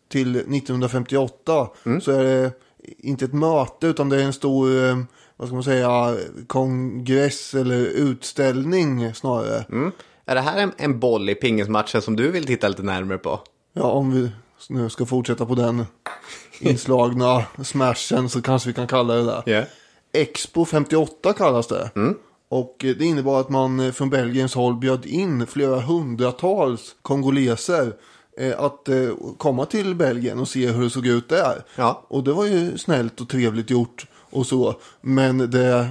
[0.08, 1.68] till 1958
[2.02, 2.52] så är det
[2.98, 4.98] inte ett möte utan det är en stor, eh,
[5.36, 6.16] vad ska man säga,
[6.46, 9.64] kongress eller utställning snarare.
[10.24, 13.40] Är det här en, en boll i pingismatchen som du vill titta lite närmare på?
[13.72, 14.30] Ja, om vi
[14.68, 15.86] nu ska fortsätta på den
[16.60, 19.42] inslagna smashen så kanske vi kan kalla det där.
[19.46, 19.64] Ja.
[20.16, 21.90] Expo 58 kallas det.
[22.48, 27.92] Och eh, det innebar att man eh, från Belgiens håll bjöd in flera hundratals kongoleser
[28.38, 31.64] eh, att eh, komma till Belgien och se hur det såg ut där.
[31.76, 32.02] Ja.
[32.08, 34.74] Och det var ju snällt och trevligt gjort och så.
[35.00, 35.88] Men det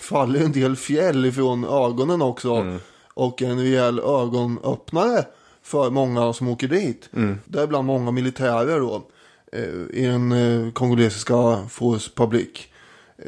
[0.00, 2.78] faller en del fjäll ifrån ögonen också.
[3.14, 5.24] Och en rejäl ögonöppnare
[5.62, 7.08] för många som åker dit.
[7.44, 9.02] Däribland många militärer då.
[9.90, 12.71] I den kongolesiska Force Public.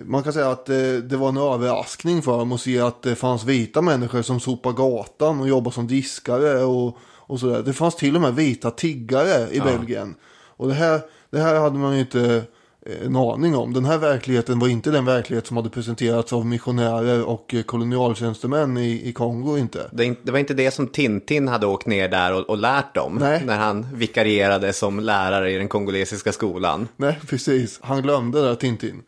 [0.03, 3.15] Man kan säga att eh, det var en överraskning för dem att se att det
[3.15, 7.63] fanns vita människor som sopar gatan och jobbar som diskare och, och sådär.
[7.63, 10.15] Det fanns till och med vita tiggare i Belgien.
[10.57, 12.45] Och det här, det här hade man ju inte
[12.87, 13.73] eh, en aning om.
[13.73, 18.77] Den här verkligheten var inte den verklighet som hade presenterats av missionärer och eh, kolonialtjänstemän
[18.77, 19.89] i, i Kongo inte.
[19.93, 23.17] Det, det var inte det som Tintin hade åkt ner där och, och lärt dem.
[23.21, 23.43] Nej.
[23.45, 26.89] När han vikarierade som lärare i den kongolesiska skolan.
[26.97, 27.81] Nej, precis.
[27.83, 29.03] Han glömde det där Tintin.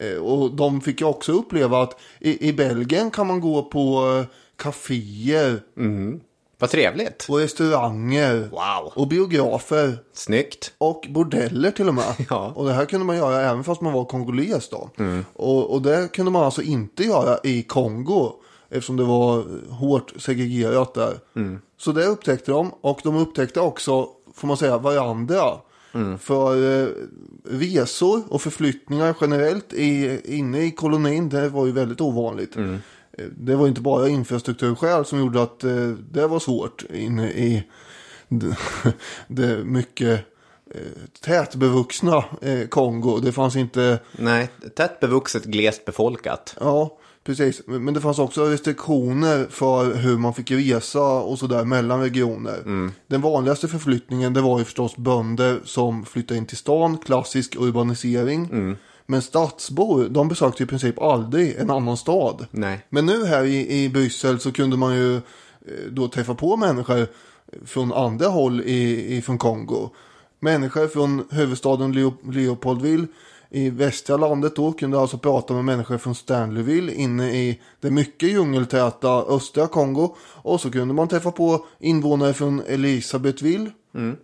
[0.00, 4.16] Eh, och de fick ju också uppleva att i, i Belgien kan man gå på
[4.20, 4.26] eh,
[4.56, 5.60] kaféer
[6.58, 7.26] Vad trevligt.
[7.28, 8.92] och restauranger Wow.
[8.94, 10.72] och biografer Snyggt.
[10.78, 12.14] och bordeller till och med.
[12.30, 12.52] Ja.
[12.56, 14.90] Och det här kunde man göra även fast man var kongoles då.
[15.32, 18.32] Och, och det kunde man alltså inte göra i Kongo.
[18.70, 21.18] Eftersom det var hårt segregerat där.
[21.78, 22.70] Så det upptäckte de.
[22.80, 25.42] Och de upptäckte också, får man säga, varandra.
[26.20, 26.88] För eh,
[27.44, 32.56] resor och förflyttningar generellt i, inne i kolonin, det var ju väldigt ovanligt.
[32.56, 37.64] eh, det var inte bara infrastrukturskäl som gjorde att eh, det var svårt inne i
[38.28, 38.56] det,
[39.28, 40.20] det mycket
[40.74, 40.80] eh,
[41.20, 43.18] tätbevuxna eh, Kongo.
[43.18, 46.56] Det fanns inte, Nej, tätt bevuxet, glest befolkat.
[46.60, 52.00] ja precis, men det fanns också restriktioner för hur man fick resa och sådär mellan
[52.00, 52.90] regioner.
[53.06, 58.76] Den vanligaste förflyttningen det var ju förstås bönder som flyttade in till stan, klassisk urbanisering.
[59.06, 62.46] Men stadsbor, de besökte i princip aldrig en annan stad.
[62.50, 62.86] Nej.
[62.90, 65.22] Men nu här i, i Bryssel så kunde man ju eh,
[65.90, 67.06] då träffa på människor
[67.64, 69.90] från andra håll i, i, från Kongo.
[70.40, 73.06] Människor från huvudstaden Leo, Leopoldville
[73.54, 78.28] i västra landet då kunde alltså prata med människor från Stanleyville inne i det mycket
[78.28, 80.16] djungeltäta östra Kongo.
[80.20, 83.70] Och så kunde man träffa på invånare från Elisabethville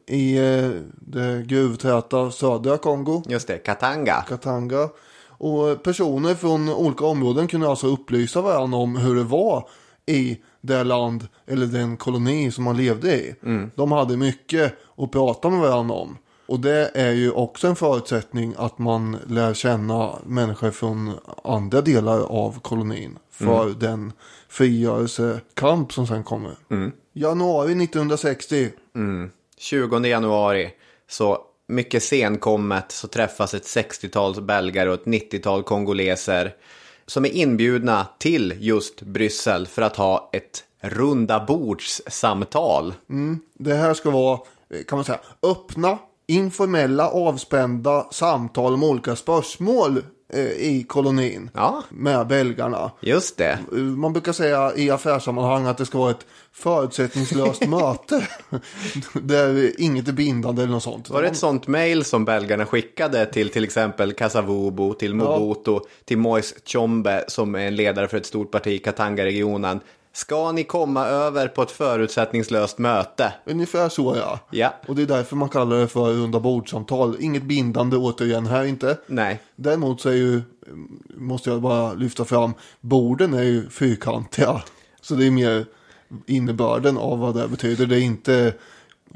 [0.07, 0.71] i eh,
[1.01, 3.23] det gruvtäta södra Kongo.
[3.29, 4.25] Just det, Katanga.
[4.29, 4.89] Katanga.
[5.29, 9.69] Och personer från olika områden kunde alltså upplysa varandra om hur det var
[10.07, 13.35] i det land eller den koloni som man levde i.
[13.75, 16.17] De hade mycket att prata med varandra om.
[16.51, 21.13] Och det är ju också en förutsättning att man lär känna människor från
[21.45, 23.19] andra delar av kolonin.
[23.31, 24.13] För den
[24.49, 26.57] frigörelsekamp som sen kommer.
[27.13, 28.71] Januari 1960.
[29.59, 30.71] 20 januari,
[31.09, 36.55] så mycket senkommet, så träffas ett 60-tal belgare och ett 90-tal kongoleser
[37.07, 42.95] som är inbjudna till just Bryssel för att ha ett runda bordssamtal.
[43.55, 44.41] Det här ska vara,
[44.89, 45.99] kan man säga, öppna,
[46.31, 50.03] informella, avspända samtal om olika spörsmål
[50.33, 51.51] eh, i kolonin.
[51.55, 51.83] Ja.
[51.89, 52.91] Med belgarna.
[53.01, 53.59] Just det.
[53.97, 58.27] Man brukar säga i affärssammanhang att det ska vara ett förutsättningslöst möte.
[59.13, 61.11] Där inget är bindande eller något sånt.
[61.11, 66.19] Var det ett sånt mail som belgarna skickade till till exempel Kasavubu, till Mobutu, till
[66.19, 69.81] Moise Tshombe som är en ledare för ett stort parti i Katanga-regionen?
[70.13, 73.33] Ska ni komma över på ett förutsättningslöst möte?
[73.45, 74.39] Ungefär så ja.
[74.51, 74.75] Ja.
[74.89, 77.17] Och det är därför man kallar det för runda bordsamtal.
[77.21, 78.99] Inget bindande återigen här inte.
[79.07, 79.41] Nej.
[79.57, 80.43] Däremot så är ju,
[81.15, 84.63] måste jag bara lyfta fram, borden är ju fyrkantiga.
[85.01, 85.67] Så det är mer
[86.27, 87.87] innebörden av vad det betyder.
[87.87, 88.55] Det är inte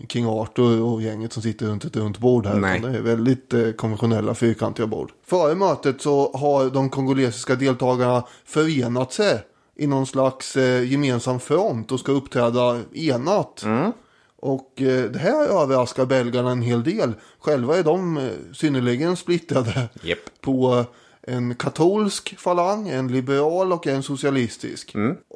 [0.09, 2.55] King Arthur och gänget som sitter runt ett runt bord här.
[2.55, 2.81] Nej.
[2.81, 5.13] Det är väldigt eh, konventionella fyrkantiga bord.
[5.27, 9.43] Före mötet så har de kongolesiska deltagarna förenat sig
[9.77, 13.65] i någon slags eh, gemensam front och ska uppträda enat.
[14.37, 17.13] Och eh, det här överraskar belgarna en hel del.
[17.41, 20.19] Själva är de eh, synnerligen splittrade Japp.
[20.41, 20.85] på
[21.23, 24.95] en katolsk falang, en liberal och en socialistisk.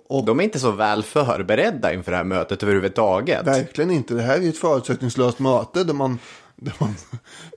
[0.08, 3.46] Och De är inte så väl förberedda inför det här mötet överhuvudtaget.
[3.46, 4.14] Verkligen inte.
[4.14, 6.18] Det här är ett förutsättningslöst möte där man,
[6.56, 6.94] där man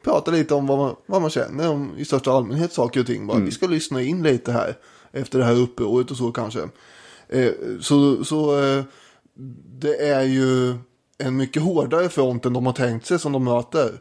[0.04, 3.28] pratar lite om vad man, vad man känner om i största allmänhet saker och ting.
[3.28, 4.76] Bara, Vi ska lyssna in lite här
[5.12, 6.70] efter det här upproret och så kanske.
[7.30, 7.51] Eh,
[7.82, 8.84] så så eh,
[9.80, 10.76] det är ju
[11.18, 13.99] en mycket hårdare front än de har tänkt sig som de möter.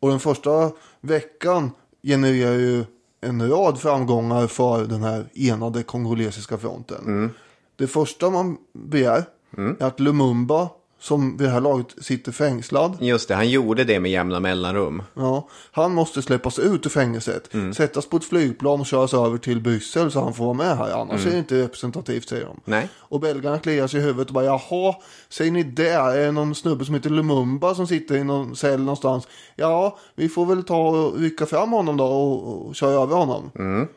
[0.00, 0.70] Och den första
[1.00, 1.70] veckan
[2.02, 2.84] genererar ju
[3.20, 7.30] en rad framgångar för den här enade kongolesiska fronten.
[7.76, 9.24] Det första man begär
[9.56, 10.68] är att Lumumba,
[11.00, 15.02] som vid det här laget sitter fängslad, Just det, han gjorde det med jämna mellanrum.
[15.14, 19.60] ja, han måste släppas ut ur fängelset, sättas på ett flygplan och köras över till
[19.60, 21.00] Bryssel så han får vara med här.
[21.00, 22.60] Annars är det inte representativt, säger de.
[22.64, 22.88] Nej.
[22.96, 24.94] Och belgarna kliar sig i huvudet och bara, jaha,
[25.28, 25.88] säger ni det?
[25.88, 29.28] Är det någon snubbe som heter Lumumba som sitter i någon cell någonstans?
[29.56, 33.50] Ja, vi får väl ta och rycka fram honom då och, och köra över honom.
[33.54, 33.88] Eh,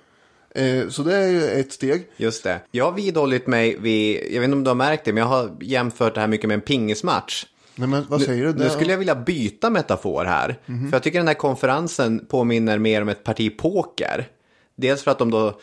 [0.90, 2.08] så det är ju ett steg.
[2.18, 2.60] Just det.
[2.72, 5.28] Jag har vidhållit mig vid, jag vet inte om du har märkt det, men jag
[5.28, 7.46] har jämfört det här mycket med en pingismatch.
[7.76, 8.54] Nej, men vad säger du?
[8.54, 10.60] Nu skulle jag vilja byta metafor här.
[10.66, 14.28] För jag tycker den här konferensen påminner mer om ett parti poker.
[14.76, 15.60] Dels för att de då,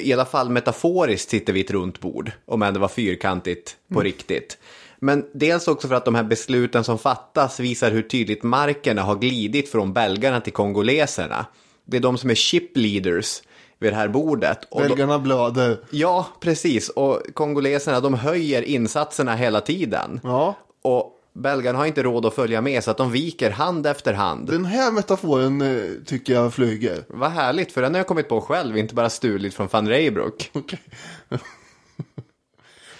[0.00, 2.32] i alla fall metaforiskt, sitter vid ett runt bord.
[2.46, 4.58] Om än det var fyrkantigt på riktigt.
[4.98, 9.16] Men dels också för att de här besluten som fattas visar hur tydligt markerna har
[9.16, 11.46] glidit från belgarna till kongoleserna.
[11.84, 13.42] Det är de som är chip leaders
[13.80, 14.58] vid det här bordet.
[14.70, 15.78] Och Belgarna blöder.
[15.90, 16.88] Ja, precis.
[16.88, 20.20] Och kongoleserna de höjer insatserna hela tiden.
[20.22, 20.56] Ja.
[20.82, 24.46] Och belgarna har inte råd att följa med så att de viker hand efter hand.
[24.46, 27.04] Den här metaforen eh, tycker jag flyger.
[27.08, 30.50] Vad härligt, för den har jag kommit på själv, inte bara stulit från van Reybrouck.
[30.54, 30.80] Okej.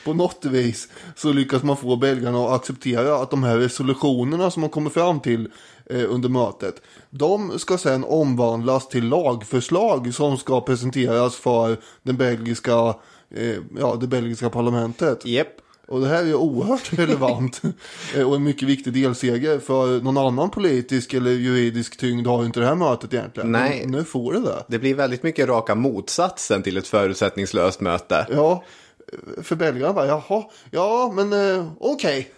[0.05, 4.61] På något vis så lyckas man få belgarna att acceptera att de här resolutionerna som
[4.61, 5.51] man kommer fram till
[5.91, 6.83] under mötet.
[7.11, 12.95] De ska sen omvandlas till lagförslag som ska presenteras för den belgiska,
[13.35, 15.27] eh, ja, det belgiska parlamentet.
[15.27, 15.49] Jep.
[15.89, 17.63] Och det här är oerhört relevant
[18.15, 22.61] eh, och en mycket viktig delseger för någon annan politisk eller juridisk tyngd har inte
[22.61, 23.53] det här mötet egentligen.
[23.53, 23.81] Nej.
[23.83, 24.65] Men nu får det det.
[24.69, 28.27] Det blir väldigt mycket raka motsatsen till ett förutsättningslöst möte.
[28.31, 28.65] Ja,
[29.43, 32.33] för belgarna bara, jaha, ja men eh, okej.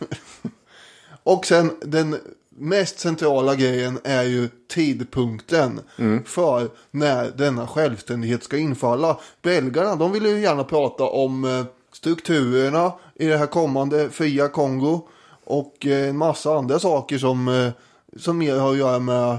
[1.22, 2.16] och sen den
[2.56, 5.80] mest centrala grejen är ju tidpunkten
[6.24, 9.18] för när denna självständighet ska infalla.
[9.42, 15.08] Belgarna, de vill ju gärna prata om eh, strukturerna i det här kommande fria Kongo
[15.44, 17.70] och eh, en massa andra saker som eh,
[18.16, 19.38] som mer har att göra med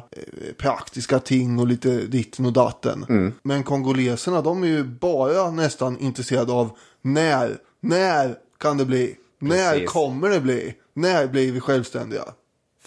[0.58, 3.06] praktiska ting och lite ditten och datten.
[3.44, 6.70] Men kongoleserna de är ju bara nästan intresserade av
[7.02, 9.16] när, när kan det bli?
[9.40, 9.90] När Precis.
[9.90, 10.74] kommer det bli?
[10.94, 12.24] När blir vi självständiga?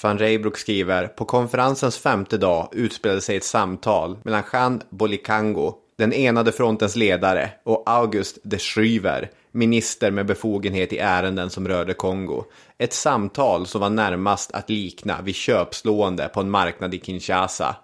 [0.03, 6.13] Van Reybrouck skriver, på konferensens femte dag utspelade sig ett samtal mellan Jean Bolikango, den
[6.13, 12.45] enade frontens ledare, och August de Schryver, minister med befogenhet i ärenden som rörde Kongo.
[12.79, 17.77] Ett samtal som var närmast att likna vid köpslående på en marknad i Kinshasa.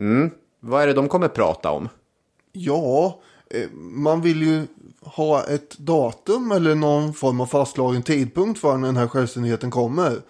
[0.00, 1.88] Mm, vad är det de kommer prata om?
[2.52, 3.20] Ja,
[3.50, 4.66] eh, man vill ju
[5.00, 10.22] ha ett datum eller någon form av fastslagen tidpunkt för när den här självständigheten kommer.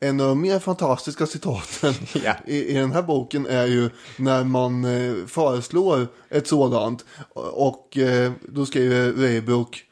[0.00, 1.94] En av de mer fantastiska citaten
[2.24, 2.34] Ja.
[2.46, 7.04] i, i den här boken är ju när man eh, föreslår ett sådant.
[7.52, 9.84] Och eh, då skriver Weibuck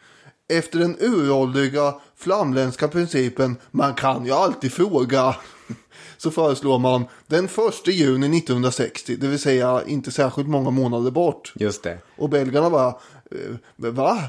[0.48, 5.36] efter den uråldriga flamländska principen man kan ju alltid fråga
[6.16, 7.52] så föreslår man den 1
[7.86, 11.52] juni 1960, det vill säga inte särskilt många månader bort.
[11.56, 11.98] Just det.
[12.16, 14.22] Och belgarna bara, eh, va?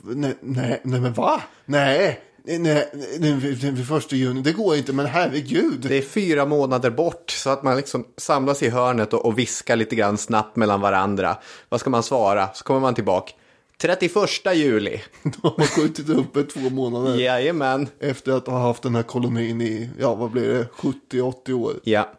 [0.00, 1.42] Nej, nej, nej men va?
[1.64, 2.88] Nej, nej,
[3.18, 5.80] nej, den första juni, det går inte, men herregud.
[5.80, 9.76] Det är fyra månader bort så att man liksom samlas i hörnet och, och viskar
[9.76, 11.36] lite grann snabbt mellan varandra.
[11.68, 12.48] Vad ska man svara?
[12.54, 13.32] Så kommer man tillbaka.
[13.82, 14.12] 31
[14.54, 15.00] juli.
[15.22, 17.88] De har skjutit upp det två månader Jajamän.
[18.00, 20.66] efter att ha haft den här kolonin i, ja vad blir det,
[21.16, 21.72] 70-80 år.
[21.84, 22.12] Ja.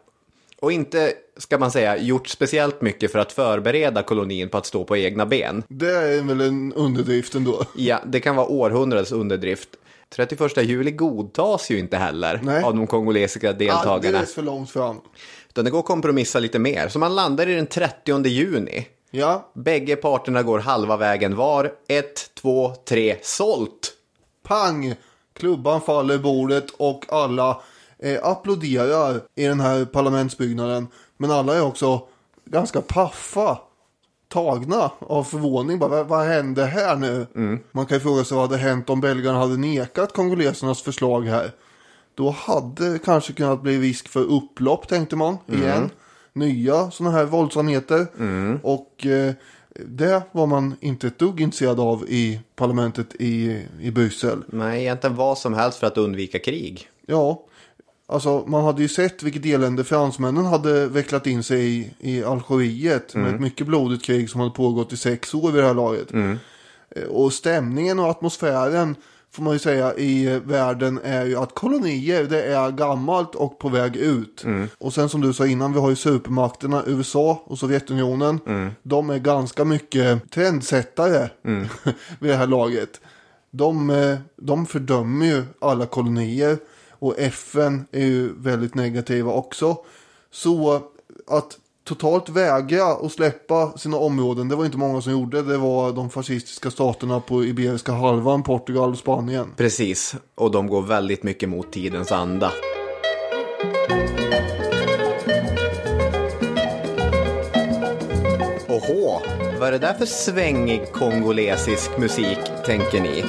[0.60, 4.84] Och inte, ska man säga, gjort speciellt mycket för att förbereda kolonin på att stå
[4.84, 5.62] på egna ben.
[5.68, 7.64] Det är väl en underdrift ändå.
[7.76, 9.68] Ja, det kan vara århundradets underdrift.
[10.16, 12.62] 31 juli godtas ju inte heller Nej.
[12.62, 13.94] av de kongolesiska deltagarna.
[13.94, 15.00] Alldeles för långt fram.
[15.48, 16.88] Utan det går att kompromissa lite mer.
[16.88, 18.86] Så man landar i den 30 juni.
[19.10, 21.72] Ja, Bägge parterna går halva vägen var.
[21.88, 23.94] Ett, två, tre, sålt!
[24.44, 24.94] pang!
[25.32, 27.60] Klubban faller i bordet och alla
[27.98, 30.88] eh, applåderar i den här parlamentsbyggnaden.
[31.16, 32.02] Men alla är också
[32.44, 33.58] ganska paffa.
[34.34, 35.78] Tagna av förvåning.
[35.78, 37.26] Bara, vad, vad hände här nu?
[37.72, 41.50] Man kan ju fråga sig vad hade hänt om belgarna hade nekat kongolesernas förslag här.
[42.14, 45.90] Då hade kanske kunnat bli risk för upplopp tänkte man igen.
[46.32, 48.06] Nya sådana här våldsamheter.
[48.62, 49.32] Och eh,
[49.86, 54.44] det var man inte ett dugg intresserad av i parlamentet i, i Bryssel.
[54.46, 56.88] Nej, egentligen vad som helst för att undvika krig.
[57.06, 57.42] Ja,
[58.08, 63.14] alltså man hade ju sett vilket elände fransmännen hade vecklat in sig i, i Algeriet
[63.14, 66.12] med ett mycket blodigt krig som hade pågått i sex år vid det här laget.
[66.96, 68.96] Eh, Och stämningen och atmosfären
[69.32, 73.68] får man ju säga i världen är ju att kolonier det är gammalt och på
[73.68, 74.44] väg ut.
[74.78, 78.40] Och sen som du sa innan, vi har ju supermakterna USA och Sovjetunionen.
[78.82, 81.28] De är ganska mycket trendsättare
[82.20, 83.00] vid det här laget.
[83.50, 86.58] De, eh, de fördömer ju alla kolonier
[87.06, 89.76] och FN är ju väldigt negativa också.
[90.30, 90.82] Så
[91.26, 95.42] att totalt vägra att släppa sina områden, det var inte många som gjorde.
[95.42, 99.46] Det var de fascistiska staterna på Iberiska halvan, Portugal och Spanien.
[99.56, 102.52] Precis, och de går väldigt mycket mot tidens anda.
[108.68, 109.22] Åhå,
[109.58, 113.24] vad är det där för svängig kongolesisk musik, tänker ni?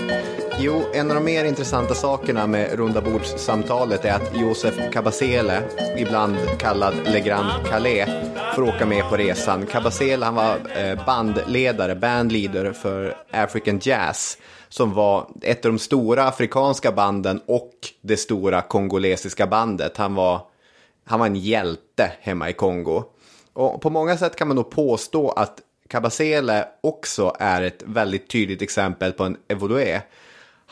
[0.60, 5.64] Jo, en av de mer intressanta sakerna med rundabordssamtalet är att Josef Kabasele,
[5.98, 8.10] ibland kallad Le Grand Calais,
[8.56, 9.66] får åka med på resan.
[9.66, 14.38] Kabasele, han var eh, bandledare, bandleader för African Jazz,
[14.70, 19.98] som var ett av de stora afrikanska banden och det stora kongolesiska bandet.
[19.98, 20.42] Han var,
[21.06, 23.04] han var en hjälte hemma i Kongo.
[23.54, 28.62] Och på många sätt kan man nog påstå att Kabasele också är ett väldigt tydligt
[28.62, 30.02] exempel på en evolué.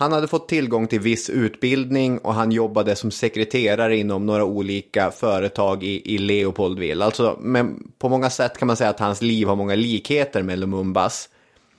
[0.04, 5.12] Han hade fått tillgång till viss utbildning och han jobbade som sekreterare inom några olika
[5.12, 7.06] företag i, i Leopoldville.
[7.06, 10.60] Alltså, men på många sätt kan man säga att hans liv har många likheter med
[10.60, 11.30] Lumumbas.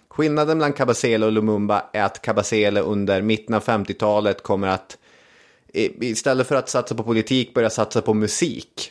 [0.09, 4.99] Skillnaden mellan Kabasele och Lumumba är att Kabasele under mitten av 50-talet kommer att
[5.73, 8.91] istället för att satsa på politik börja satsa på musik.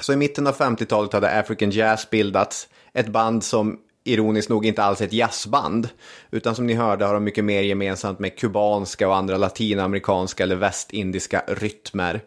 [0.00, 4.82] Så i mitten av 50-talet hade African Jazz bildats, ett band som ironiskt nog inte
[4.82, 5.88] alls ett jazzband.
[6.30, 10.56] Utan som ni hörde har de mycket mer gemensamt med kubanska och andra latinamerikanska eller
[10.56, 12.20] västindiska rytmer.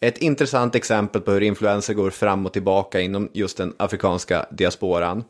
[0.00, 5.24] Ett intressant exempel på hur influenser går fram och tillbaka inom just den afrikanska diasporan.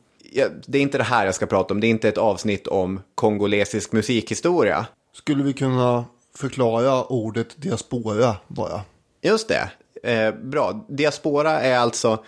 [0.67, 3.01] Det är inte det här jag ska prata om, det är inte ett avsnitt om
[3.15, 4.87] kongolesisk musikhistoria.
[5.13, 6.05] Skulle vi kunna
[6.37, 8.81] förklara ordet diaspora bara?
[9.23, 9.71] Just det.
[10.03, 10.87] Eh, bra.
[10.89, 12.25] Diaspora är alltså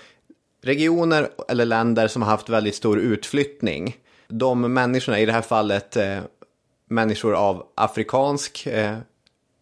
[0.63, 3.97] regioner eller länder som har haft väldigt stor utflyttning.
[4.29, 6.19] De människorna, i det här fallet eh,
[6.89, 8.99] människor av afrikansk, eh,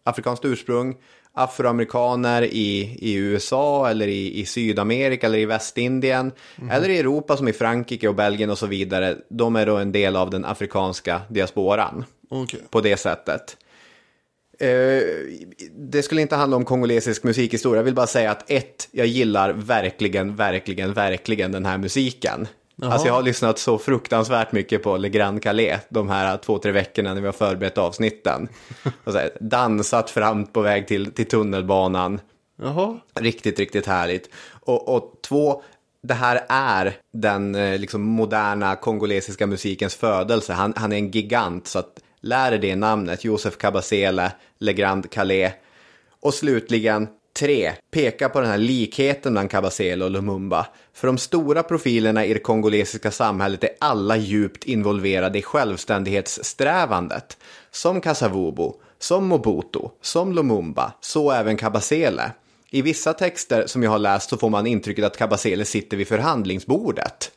[0.03, 0.97] afrikanskt ursprung,
[1.33, 6.31] afroamerikaner i, i USA eller i, i Sydamerika eller i Västindien
[6.71, 9.17] eller i Europa som i Frankrike och Belgien och så vidare.
[9.29, 12.59] De är då en del av den afrikanska diasporan Okej.
[12.69, 13.57] på det sättet.
[14.61, 15.03] Eh,
[15.71, 17.79] det skulle inte handla om kongolesisk musikhistoria.
[17.79, 22.47] Jag vill bara säga att ett, jag gillar verkligen, verkligen, verkligen den här musiken.
[22.81, 26.71] Alltså jag har lyssnat så fruktansvärt mycket på Le Grand Calais de här två, tre
[26.71, 28.47] veckorna när vi har förberett avsnitten.
[29.05, 32.19] Här, dansat fram på väg till, till tunnelbanan.
[32.61, 32.99] Jaha.
[33.19, 34.29] Riktigt, riktigt härligt.
[34.61, 35.63] Och, och två,
[36.03, 40.53] det här är den eh, liksom, moderna kongolesiska musikens födelse.
[40.53, 43.23] Han, han är en gigant, så att lär er det namnet.
[43.23, 45.53] Josef Kabasele, Le Grand Calais.
[46.19, 47.07] Och slutligen,
[47.39, 50.67] tre, peka på den här likheten mellan Kabasele och Lumumba.
[50.93, 57.37] För de stora profilerna i det kongolesiska samhället är alla djupt involverade i självständighetssträvandet.
[57.71, 62.31] Som Kasavubu, som Mobutu, som Lumumba, så även Kabasele.
[62.73, 66.07] I vissa texter som jag har läst så får man intrycket att Kabasele sitter vid
[66.07, 67.31] förhandlingsbordet.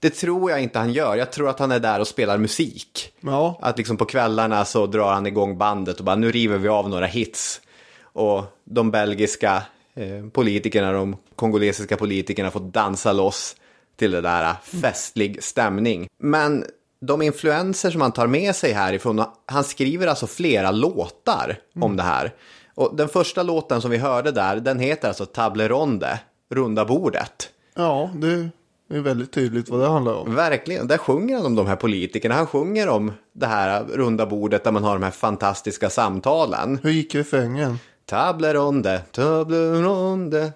[0.00, 1.16] Det tror jag inte han gör.
[1.16, 3.12] Jag tror att han är där och spelar musik.
[3.20, 3.58] Ja.
[3.62, 6.88] Att liksom på kvällarna så drar han igång bandet och bara nu river vi av
[6.88, 7.60] några hits.
[8.02, 9.62] Och de belgiska
[9.94, 13.56] eh, politikerna, de kongolesiska politikerna får dansa loss
[13.96, 16.06] till det där eh, festlig stämning.
[16.22, 16.64] Men
[17.00, 22.02] de influenser som han tar med sig härifrån, han skriver alltså flera låtar om det
[22.02, 22.32] här.
[22.78, 26.20] Och den första låten som vi hörde där, den heter alltså Table Ronde,
[26.50, 27.48] runda bordet.
[27.74, 28.50] Ja, det
[28.90, 30.34] är väldigt tydligt vad det handlar om.
[30.34, 32.34] Verkligen, där sjunger han om de här politikerna.
[32.34, 36.78] Han sjunger om det här runda bordet där man har de här fantastiska samtalen.
[36.82, 37.78] Hur gick refrängen?
[38.04, 40.52] Table ronde, table ronde.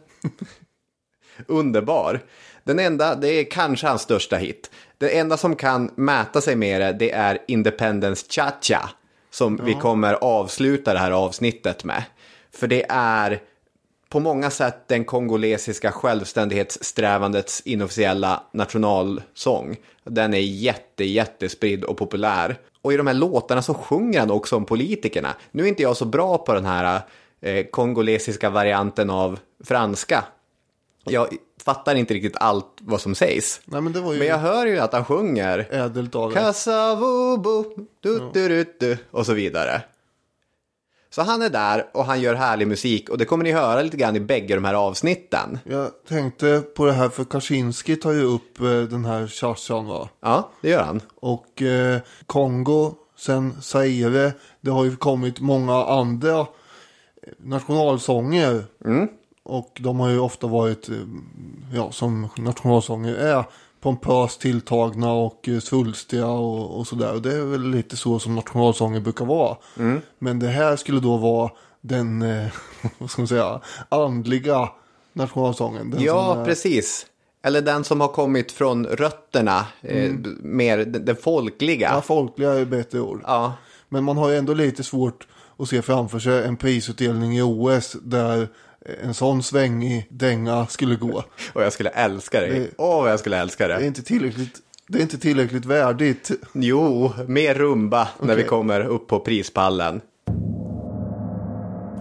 [1.46, 2.20] Underbar.
[2.64, 4.70] Den enda, det är kanske hans största hit.
[4.98, 8.88] Det enda som kan mäta sig med det, det är Independence Cha-Cha.
[9.32, 12.04] Som vi kommer avsluta det här avsnittet med.
[12.52, 13.40] För det är
[14.08, 19.76] på många sätt den kongolesiska självständighetssträvandets inofficiella nationalsång.
[20.04, 22.56] Den är jätte, jättespridd och populär.
[22.82, 25.34] Och i de här låtarna så sjunger han också om politikerna.
[25.50, 27.00] Nu är inte jag så bra på den här
[27.40, 30.24] eh, kongolesiska varianten av franska.
[31.04, 31.28] Jag
[31.62, 33.60] fattar inte riktigt allt vad som sägs.
[33.64, 36.32] Nej, men Men jag hör ju att han sjunger ädelt av.
[36.32, 37.64] Kasavubu,
[38.00, 39.82] du, du, du, du, och så vidare.
[41.10, 43.96] Så han är där och han gör härlig musik och det kommer ni höra lite
[43.96, 45.58] grann i bägge de här avsnitten.
[45.64, 50.08] Jag tänkte på det här för Kaczynski tar ju upp eh, den här chachan va.
[50.20, 51.00] Ja, det gör han.
[51.14, 56.46] Och eh, Kongo, sen Zaire, det har ju kommit många andra
[57.38, 58.64] nationalsånger.
[59.44, 60.94] Och de har ju ofta varit, eh,
[61.74, 63.44] ja som nationalsånger är,
[63.80, 67.12] pompöst tilltagna och eh, svulstiga och, och sådär.
[67.14, 69.56] Och det är väl lite så som nationalsånger brukar vara.
[70.18, 72.46] Men det här skulle då vara den, eh,
[72.98, 74.68] vad ska man säga, andliga
[75.12, 75.90] nationalsången.
[75.90, 77.06] Den Ja, är- precis.
[77.44, 81.90] Eller den som har kommit från rötterna, eh, mer den, den folkliga.
[81.94, 83.20] Ja, folkliga är bättre ord.
[83.26, 83.52] Ja.
[83.88, 85.26] Men man har ju ändå lite svårt
[85.58, 88.48] att se framför sig en prisutdelning i OS där
[89.02, 91.24] en sån svängig dänga skulle gå.
[91.52, 92.46] Och jag skulle älska det.
[92.46, 93.86] Det- Åh, vad jag skulle älska Det är det.
[93.86, 94.58] inte tillräckligt,
[94.88, 96.30] det är inte tillräckligt värdigt.
[96.52, 100.00] Jo, mer rumba när vi kommer upp på prispallen.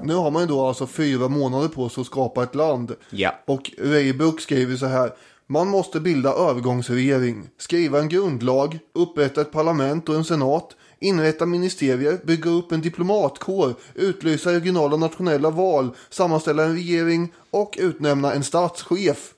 [0.03, 2.95] Nu har man ju då alltså fyra månader på sig att skapa ett land.
[3.09, 3.35] Ja.
[3.45, 5.11] Och Weibuck skriver så här.
[5.47, 12.19] Man måste bilda övergångsregering, skriva en grundlag, upprätta ett parlament och en senat, inrätta ministerier,
[12.23, 18.43] bygga upp en diplomatkår, utlysa regionala och nationella val, sammanställa en regering och utnämna en
[18.43, 19.33] statschef.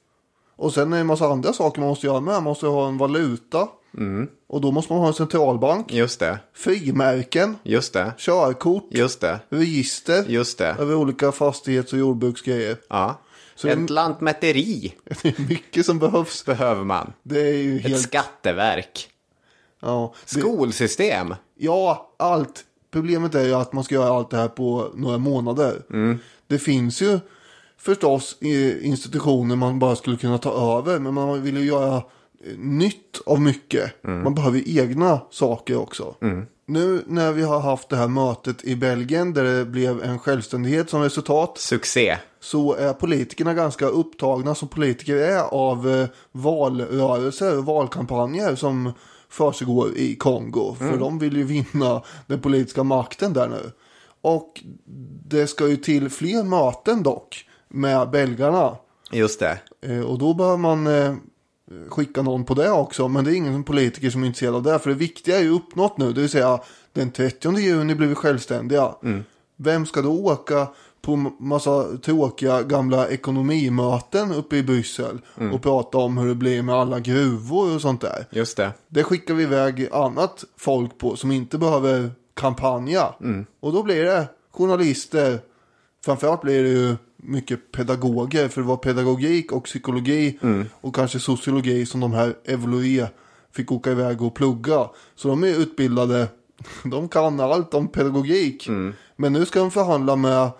[0.56, 2.34] Och sen är det en massa andra saker man måste göra med.
[2.34, 3.68] Man måste ha en valuta.
[4.50, 5.94] Och då måste man ha en centralbank.
[5.94, 10.76] Just det, Frimärken, just det, körkort, just det, register just det.
[10.80, 12.78] över olika fastighets och jordbruksgrejer.
[12.90, 13.20] Ja.
[13.56, 16.46] Så Ett lantmäteri Det är mycket som behövs.
[16.46, 17.14] behöver man.
[17.24, 18.02] Det är ju Ett helt...
[18.02, 19.10] skatteverk.
[19.84, 21.36] Ja, det, Skolsystem.
[21.58, 22.66] ja, allt.
[22.92, 25.82] Problemet är ju att man ska göra allt det här på några månader.
[26.48, 27.20] Det finns ju
[27.78, 28.38] förstås
[28.82, 31.00] institutioner man bara skulle kunna ta över.
[31.00, 34.04] Men man vill ju göra eh, nytt av mycket.
[34.04, 36.16] Man behöver egna saker också.
[36.66, 40.90] Nu när vi har haft det här mötet i Belgien där det blev en självständighet
[40.90, 41.58] som resultat.
[41.58, 42.18] Succé.
[42.40, 48.94] Så är politikerna ganska upptagna som politiker är av eh, valrörelser och valkampanjer som
[49.34, 50.76] försiggår i Kongo.
[50.80, 53.72] För de vill ju vinna den politiska makten där nu.
[54.22, 54.64] Och
[55.28, 58.76] det ska ju till fler möten dock med belgarna.
[59.12, 59.60] Just det.
[59.82, 61.14] Eh, Och då behöver man eh,
[61.90, 63.08] skicka någon på det också.
[63.08, 64.80] Men det är ingen politiker som är intresserad av det.
[64.80, 66.14] För det viktiga är ju uppnått nu.
[66.14, 66.60] Det vill säga
[66.94, 68.96] den 30 juni blir vi självständiga.
[69.58, 70.68] Vem ska då åka
[71.06, 75.22] på massa tråkiga gamla ekonomimöten uppe i Bryssel.
[75.54, 78.26] Och prata om hur det blir med alla gruvor och sånt där.
[78.32, 78.72] Just det.
[78.88, 83.14] Det skickar vi iväg annat folk på som inte behöver kampanja.
[83.60, 85.40] Och då blir det journalister.
[86.06, 88.48] Framförallt blir det ju mycket pedagoger.
[88.48, 90.40] För det var pedagogik och psykologi
[90.82, 93.08] och kanske sociologi som de här Evolué
[93.52, 94.90] fick åka iväg och plugga.
[95.16, 96.28] Så de är utbildade.
[96.84, 98.70] De kan allt om pedagogik.
[99.16, 100.52] Men nu ska de förhandla med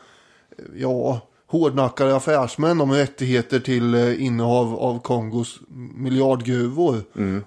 [0.76, 5.60] ja, hårdnackade affärsmän om rättigheter till eh, innehav av Kongos
[5.96, 7.02] miljardgruvor.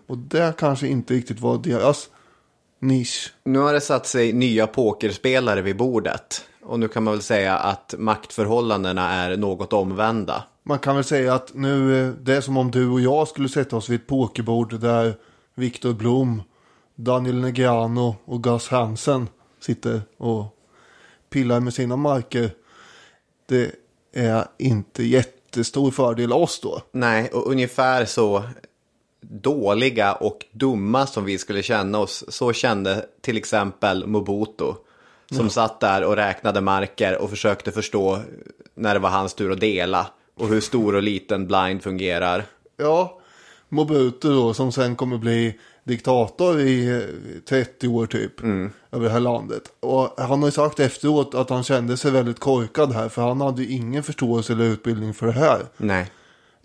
[0.06, 2.08] Och det kanske inte riktigt var deras
[2.80, 3.34] nisch.
[3.44, 6.44] Nu har det satt sig nya pokerspelare vid bordet.
[6.62, 10.44] Och nu kan man väl säga att maktförhållandena är något omvända.
[10.62, 13.48] Man kan väl säga att nu, eh, det är som om du och jag skulle
[13.48, 15.14] sätta oss vid ett pokerbord där
[15.54, 16.42] Viktor Blom,
[16.94, 19.28] Daniel Negrano och Gus Hansen
[19.60, 20.44] sitter och
[21.30, 22.50] pillar med sina marker.
[23.46, 23.74] Det
[24.14, 26.82] är inte jättestor fördel oss då.
[26.92, 28.42] Nej, och ungefär så
[29.20, 34.72] dåliga och dumma som vi skulle känna oss, så kände till exempel Mobutu.
[35.30, 38.18] Som satt där och räknade marker och försökte förstå
[38.74, 40.06] när det var hans tur att dela.
[40.36, 42.44] Och hur stor och liten blind fungerar.
[42.76, 43.20] Ja,
[43.68, 48.40] Mobutu då som sen kommer bli diktator i eh, 30 år typ.
[48.92, 49.62] Över det här landet.
[49.80, 53.08] Och han har ju sagt efteråt att han kände sig väldigt korkad här.
[53.08, 55.60] För han hade ju ingen förståelse eller utbildning för det här.
[55.76, 56.10] Nej,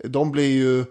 [0.04, 0.84] De blir ju,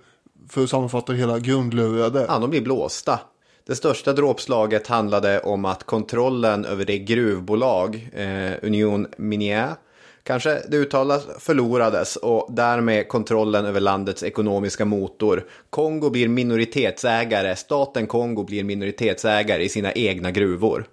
[0.49, 2.25] för att sammanfatta hela, grundlurade.
[2.27, 3.19] ja, de blir blåsta.
[3.67, 9.75] Det största dråpslaget handlade om att kontrollen över det gruvbolag, eh, Union Minière,
[10.23, 15.45] kanske det uttalas, förlorades och därmed kontrollen över landets ekonomiska motor.
[15.69, 20.85] Kongo blir minoritetsägare, staten Kongo blir minoritetsägare i sina egna gruvor.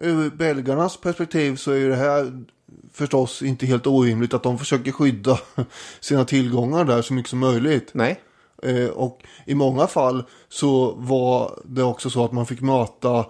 [0.00, 2.44] Ur belgarnas perspektiv så är det här
[2.92, 5.38] förstås inte helt orimligt att de försöker skydda
[6.00, 7.90] sina tillgångar där så mycket som möjligt.
[7.92, 8.20] Nej,
[8.62, 13.26] Eh, och i många fall så var det också så att man fick möta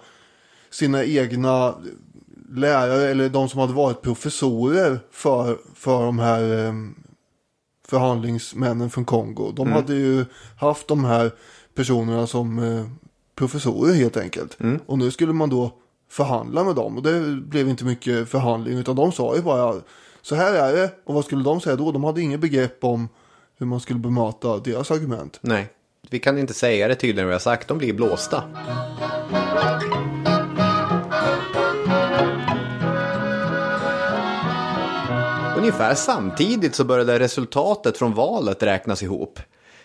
[0.69, 1.75] sina egna
[2.49, 6.73] lärare eller de som hade varit professorer för, för de här eh,
[7.87, 9.51] förhandlingsmännen från Kongo.
[9.51, 10.25] De hade ju
[10.59, 11.31] haft de här
[11.75, 12.85] personerna som eh,
[13.35, 14.57] professorer helt enkelt.
[14.85, 15.71] Och nu skulle man då
[16.09, 19.81] förhandla med dem och det blev inte mycket förhandling utan de sa ju bara
[20.21, 21.91] så här är det och vad skulle de säga då?
[21.91, 23.09] De hade inget begrepp om
[23.57, 25.39] hur man skulle bemöta deras argument.
[25.41, 25.73] nej.
[26.09, 28.43] Vi kan inte säga det tydligare än vi har sagt, de blir blåsta.
[35.67, 39.39] Ungefär samtidigt så började resultatet från valet räknas ihop.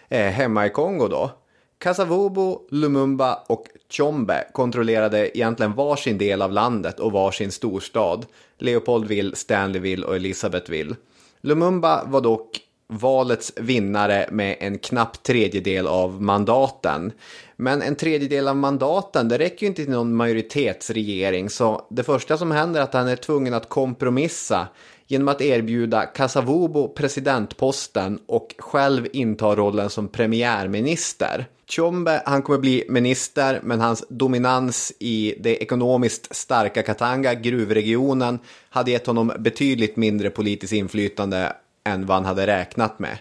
[0.09, 1.31] Eh, hemma i Kongo då.
[1.79, 8.27] Kasavubu, Lumumba och Chombe kontrollerade egentligen varsin del av landet och varsin storstad.
[8.59, 10.97] Leopoldville, Stanleyville och Elisabethville.
[11.41, 17.13] Lumumba var dock valets vinnare med en knapp tredjedel av mandaten.
[17.57, 21.51] Men en tredjedel av mandaten, det räcker ju inte till någon majoritetsregering.
[21.51, 24.69] Så det första som händer är att han är tvungen att kompromissa
[25.13, 31.47] genom att erbjuda Kasavubo presidentposten och själv inta rollen som premiärminister.
[31.69, 38.39] Chombe, han kommer bli minister, men hans dominans i det ekonomiskt starka Katanga, gruvregionen,
[38.71, 43.19] hade gett honom betydligt mindre politiskt inflytande än vad han hade räknat med.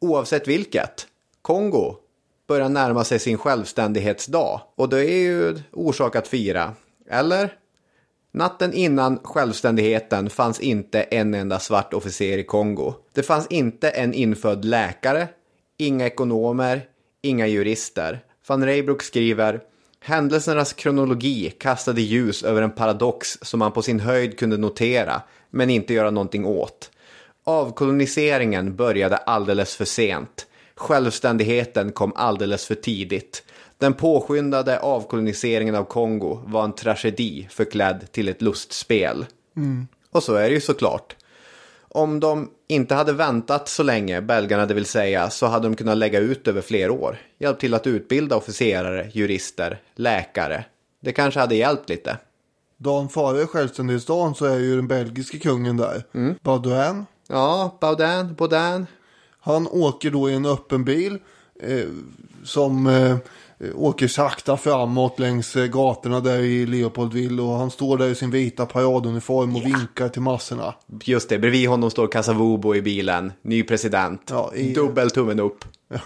[0.00, 1.06] Oavsett vilket,
[1.42, 1.96] Kongo
[2.48, 6.72] börjar närma sig sin självständighetsdag och det är ju orsak att fira,
[7.10, 7.54] eller?
[8.32, 12.94] Natten innan självständigheten fanns inte en enda svart officer i Kongo.
[13.12, 15.28] Det fanns inte en infödd läkare,
[15.78, 16.82] inga ekonomer,
[17.22, 18.20] inga jurister.
[18.46, 19.60] Van Reybrook skriver
[20.00, 25.70] Händelsernas kronologi kastade ljus över en paradox som man på sin höjd kunde notera, men
[25.70, 26.90] inte göra någonting åt.
[27.44, 30.46] Avkoloniseringen började alldeles för sent.
[30.74, 33.42] Självständigheten kom alldeles för tidigt.
[33.80, 39.26] Den påskyndade avkoloniseringen av Kongo var en tragedi förklädd till ett lustspel.
[40.10, 41.16] Och så är det ju såklart.
[41.88, 45.96] Om de inte hade väntat så länge, belgarna det vill säga, så hade de kunnat
[45.96, 47.18] lägga ut över flera år.
[47.38, 50.64] Hjälpt till att utbilda officerare, jurister, läkare.
[51.00, 52.16] Det kanske hade hjälpt lite.
[52.76, 56.04] Dagen före självständighetsdagen så är ju den belgiske kungen där.
[56.14, 56.34] Mm.
[56.42, 57.06] Baudouin.
[57.28, 58.86] Ja, Baudin, Baudin.
[59.40, 61.18] Han åker då i en öppen bil.
[61.62, 61.88] Eh,
[62.44, 63.16] som eh,
[63.74, 67.42] åker sakta framåt längs eh, gatorna där i Leopoldville.
[67.42, 70.74] Och han står där i sin vita paraduniform och vinkar till massorna.
[71.04, 73.32] Just det, bredvid honom står Casavubo i bilen.
[73.42, 74.22] Ny president.
[74.30, 75.64] Ja, i- Dubbel tummen upp.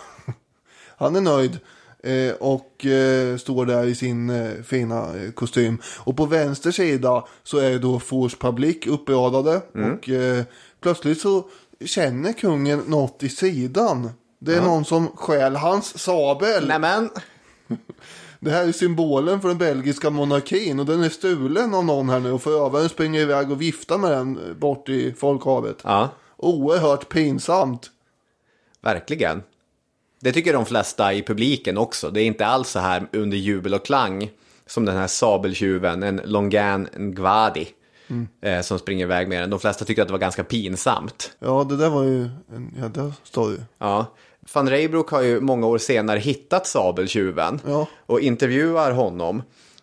[0.97, 1.59] Han är nöjd.
[2.03, 5.79] Eh, och eh, står där i sin eh, fina eh, kostym.
[5.99, 9.61] Och på vänster sida så är då Force Public uppradade.
[9.95, 10.45] Och eh,
[10.81, 11.45] plötsligt så
[11.85, 14.11] känner kungen något i sidan.
[14.39, 16.67] Det är någon som stjäl hans sabel.
[16.69, 17.11] Nämen!
[18.45, 22.21] Det här är symbolen för den belgiska monarkin och den är stulen av någon här
[22.21, 25.77] nu och förövaren springer iväg och viftar med den bort i folkhavet.
[25.85, 27.91] Ja, Oerhört pinsamt.
[28.83, 29.43] verkligen.
[30.21, 32.11] Det tycker de flesta i publiken också.
[32.11, 34.31] Det är inte alls så här under jubel och klang
[34.67, 37.69] som den här sabeltjuven, en Longan Ngvadi,
[38.43, 39.51] eh, som springer iväg med den.
[39.51, 41.37] De flesta tycker att det var ganska pinsamt.
[41.39, 42.23] Ja, det där var ju
[42.55, 43.57] en jädra story.
[43.79, 44.07] Ja.
[44.53, 47.87] Van Reybrouck har ju många år senare hittat sabeltjuven Ja.
[48.07, 49.43] och intervjuar honom.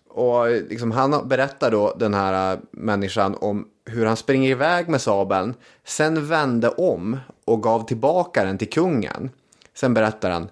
[0.09, 5.01] Och liksom han berättar då den här äh, människan om hur han springer iväg med
[5.01, 5.53] sabeln,
[5.84, 9.30] sen vände om och gav tillbaka den till kungen.
[9.74, 10.49] Sen berättar han,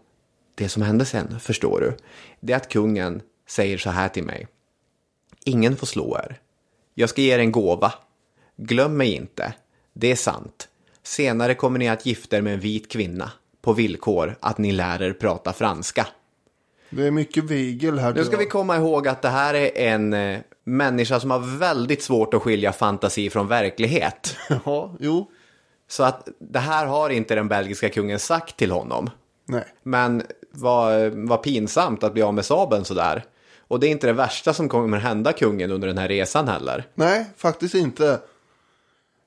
[0.55, 1.97] det som hände sen, förstår du,
[2.39, 4.47] det är att kungen säger så här till mig.
[5.45, 6.39] Ingen får slå er.
[6.93, 7.93] Jag ska ge er en gåva.
[8.57, 9.53] Glöm mig inte.
[9.93, 10.68] Det är sant.
[11.03, 13.32] Senare kommer ni att gifta er med en vit kvinna
[13.70, 16.07] på villkor att ni lär er prata franska.
[16.89, 18.13] Det är mycket vigel här.
[18.13, 22.03] Nu ska vi komma ihåg att det här är en eh, människa som har väldigt
[22.03, 24.36] svårt att skilja fantasi från verklighet.
[24.65, 25.32] Ja, jo.
[25.88, 29.09] Så att det här har inte den belgiska kungen sagt till honom.
[29.45, 29.65] Nej.
[29.84, 33.24] Men vad, vad pinsamt att bli av med sabeln sådär.
[33.67, 36.88] Och det är inte det värsta som kommer hända kungen under den här resan heller.
[36.95, 38.20] Nej, faktiskt inte.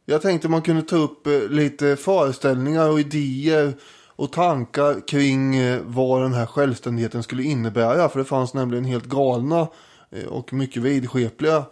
[0.05, 3.75] Jag tänkte man kunde ta upp eh, lite föreställningar och idéer
[4.17, 8.09] och tankar kring eh, vad den här självständigheten skulle innebära.
[8.09, 9.69] För det fanns nämligen helt galna
[10.11, 11.65] eh, och mycket vidskepliga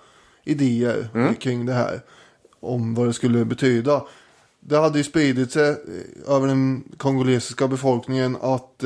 [0.45, 2.01] idéer eh, kring det här.
[2.61, 4.03] Om vad det skulle betyda.
[4.61, 5.77] Det hade ju spridit sig
[6.29, 8.79] över den kongolesiska befolkningen att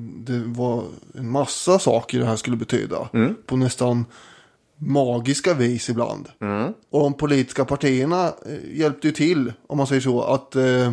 [0.00, 0.84] det var
[1.14, 3.08] en massa saker det här skulle betyda.
[3.46, 4.04] På nästan
[4.76, 6.28] magiska vis ibland.
[6.90, 8.32] Och de politiska partierna
[8.72, 10.92] hjälpte ju till, om man säger så, att eh,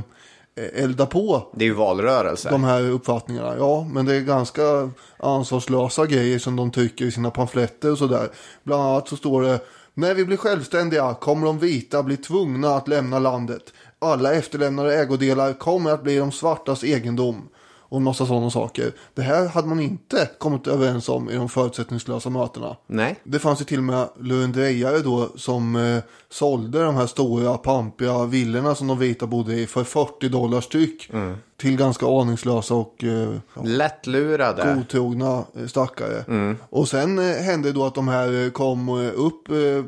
[0.56, 2.50] elda på Det är ju valrörelse.
[2.50, 3.56] de här uppfattningarna.
[3.58, 8.30] Ja, men det är ganska ansvarslösa grejer som de tycker i sina pamfletter och sådär.
[8.64, 9.60] Bland annat så står det
[9.94, 13.64] när vi blir självständiga kommer de vita bli tvungna att lämna landet.
[14.00, 17.50] Alla efterlämnade ägodelar kommer att bli de svartas egendom.
[17.90, 18.92] Och en massa sådana saker.
[19.14, 22.76] Det här hade man inte kommit överens om i de förutsättningslösa mötena.
[22.88, 23.16] Nej.
[23.24, 28.26] Det fanns ju till och med lurendrejare då som eh, sålde de här stora pampiga
[28.26, 31.12] villorna som de vita bodde i för 40 dollar styck.
[31.58, 33.30] Till ganska aningslösa och eh,
[33.64, 34.74] Lättlurade.
[34.76, 36.56] godtrogna eh, stackare.
[36.70, 39.84] Och sen eh, hände då att de här eh, kom eh, upp eh,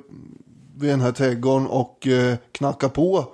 [0.79, 3.25] vid den här trädgården och eh, knackade på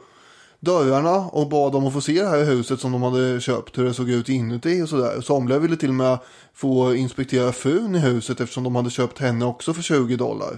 [0.64, 3.84] dörrarna och bad dem att få se det här huset som de hade köpt, hur
[3.86, 5.22] det såg ut inuti och sådär.
[5.22, 6.18] Somliga ville till och med
[6.54, 10.56] få inspektera frun i huset eftersom de hade köpt henne också för 20 dollar.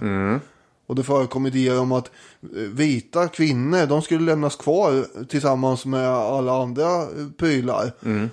[0.86, 2.10] Och det förekom idéer om att
[2.56, 7.92] eh, vita kvinnor, de skulle lämnas kvar tillsammans med alla andra eh, prylar.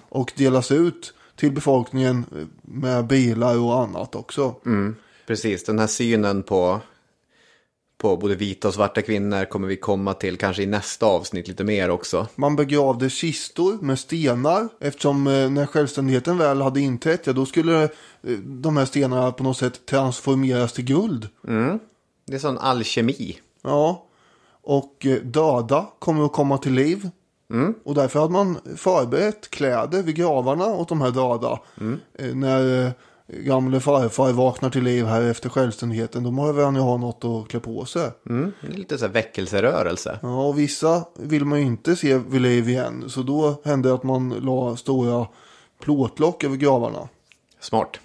[0.09, 4.55] Och delas ut till befolkningen eh, med bilar och annat också.
[5.27, 6.79] Precis, den här synen på,
[8.03, 11.63] på både vita och svarta kvinnor kommer vi komma till kanske i nästa avsnitt lite
[11.63, 12.27] mer också.
[12.35, 17.83] Man begravde kistor med stenar eftersom eh, när självständigheten väl hade inträtt, ja då skulle
[17.83, 17.89] eh,
[18.43, 21.27] de här stenarna på något sätt transformeras till guld.
[22.27, 23.37] Det är sån alkemi.
[23.61, 24.05] Ja,
[24.63, 27.09] och eh, döda kommer att komma till liv.
[27.83, 31.59] Och därför hade man förberett kläder vid gravarna åt de här döda.
[32.19, 32.91] Eh, När
[33.27, 37.47] gamle farfar vaknar till liv här efter självständigheten, då behöver han ju ha något att
[37.49, 38.11] klä på sig.
[38.29, 40.19] Mm, det är lite så här väckelserörelse.
[40.21, 43.03] Ja, och vissa vill man ju inte se vid liv igen.
[43.07, 45.27] Så då hände det att man la stora
[45.79, 47.09] plåtlock över gravarna.
[47.59, 47.99] Smart.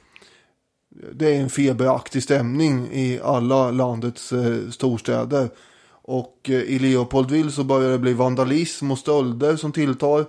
[1.12, 5.49] Det är en feberaktig stämning i alla landets eh, storstäder.
[5.91, 10.27] Och eh, i Leopoldville så börjar det bli vandalism och stölder som tilltar.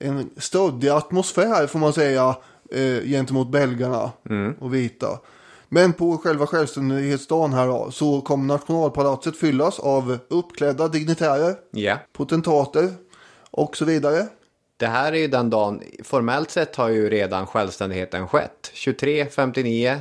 [0.00, 2.36] En stöddig atmosfär får man säga
[2.72, 4.10] eh, gentemot belgarna
[4.60, 5.18] och vita.
[5.68, 11.96] Men på själva självständighetsdagen här då, så kommer nationalpalatset fyllas av uppklädda dignitärer, Ja.
[12.12, 12.88] potentater
[13.50, 14.26] och så vidare.
[14.76, 18.70] Det här är ju den dagen, formellt sett har ju redan självständigheten skett.
[18.74, 19.98] 23.59,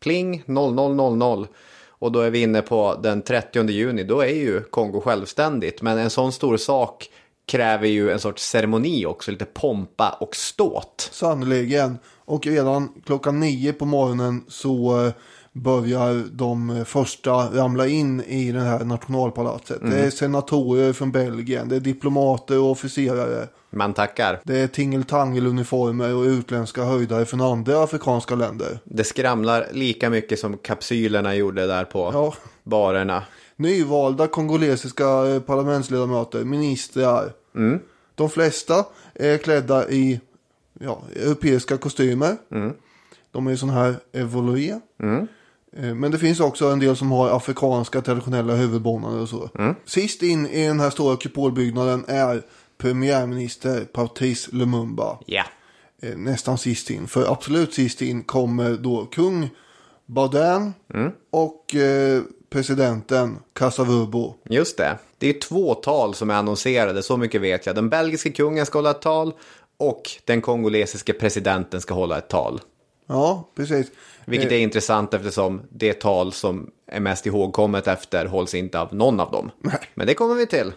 [0.00, 1.46] pling 00.00.
[1.88, 5.82] Och då är vi inne på den 30 juni, då är ju Kongo självständigt.
[5.82, 7.08] Men en sån stor sak
[7.46, 11.08] kräver ju en sorts ceremoni också, lite pompa och ståt.
[11.12, 11.98] Sannerligen.
[12.24, 15.12] Och redan klockan nio på morgonen så eh,
[15.52, 19.80] börjar de eh, första ramla in i det här nationalpalatset.
[19.82, 23.48] Det är senatorer från Belgien, det är diplomater och officerare.
[23.70, 24.40] Man tackar.
[24.44, 28.78] Det är tingeltangeluniformer och utländska höjdare från andra afrikanska länder.
[28.84, 32.34] Det skramlar lika mycket som kapsylerna gjorde där på Ja.
[32.64, 33.22] barerna.
[33.56, 37.32] Nyvalda kongolesiska eh, parlamentsledamöter, ministrar.
[38.14, 40.20] De flesta är klädda i
[40.84, 42.36] ja, europeiska kostymer.
[43.30, 44.70] De är ju sådana här evolué.
[45.76, 49.48] Eh, Men det finns också en del som har afrikanska traditionella huvudbonader och så.
[49.84, 52.42] Sist in i den här stora kupolbyggnaden är
[52.78, 55.18] premiärminister Patrice Lumumba.
[55.26, 55.44] Ja.
[56.02, 57.06] Eh, Nästan sist in.
[57.06, 59.50] För absolut sist in kommer då kung
[60.06, 60.72] Baudin
[61.30, 64.34] och eh, presidenten Kasavubo.
[64.48, 64.98] Just det.
[65.18, 67.74] Det är två tal som är annonserade, så mycket vet jag.
[67.74, 69.32] Den belgiske kungen ska hålla ett tal
[69.76, 72.60] och den kongolesiske presidenten ska hålla ett tal.
[73.06, 73.86] Ja, precis.
[74.24, 79.20] Vilket är intressant eftersom det tal som är mest ihågkommet efter hålls inte av någon
[79.20, 79.50] av dem.
[79.94, 80.72] Men det kommer vi till.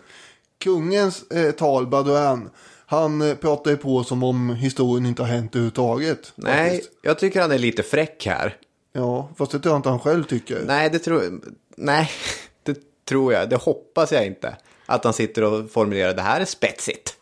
[0.59, 2.49] Kungens eh, tal, Baudouin,
[2.85, 6.33] han eh, pratar ju på som om historien inte har hänt överhuvudtaget.
[6.35, 6.91] Nej, faktiskt.
[7.01, 8.57] jag tycker han är lite fräck här.
[8.93, 10.63] Ja, fast det tror jag inte han själv tycker.
[10.65, 11.41] Nej, det tror
[11.77, 12.09] Nej,
[12.63, 13.49] det tror jag.
[13.49, 14.55] Det hoppas jag inte.
[14.85, 17.15] Att han sitter och formulerar det här är spetsigt.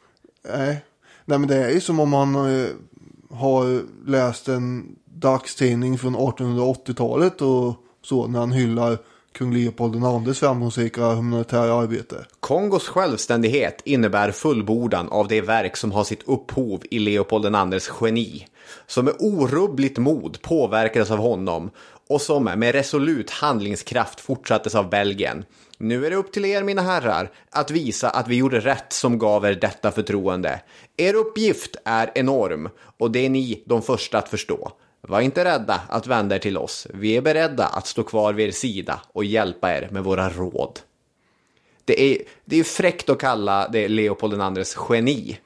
[0.49, 0.83] Nej.
[1.25, 2.69] Nej, men det är ju som om man eh,
[3.29, 8.97] har läst en dagstidning från 1880-talet och så när han hyllar
[9.33, 12.25] kung Leopold IIs framgångsrika humanitära arbete.
[12.39, 18.45] Kongos självständighet innebär fullbordan av det verk som har sitt upphov i Leopold IIs geni,
[18.87, 21.69] som med orubbligt mod påverkades av honom
[22.09, 25.45] och som med resolut handlingskraft fortsattes av Belgien.
[25.83, 29.17] Nu är det upp till er, mina herrar, att visa att vi gjorde rätt som
[29.19, 30.61] gav er detta förtroende.
[30.97, 34.71] Er uppgift är enorm och det är ni de första att förstå.
[35.01, 36.87] Var inte rädda att vända er till oss.
[36.93, 40.79] Vi är beredda att stå kvar vid er sida och hjälpa er med våra råd.
[41.85, 45.37] Det är, det är fräckt att kalla det Leopold IIs geni.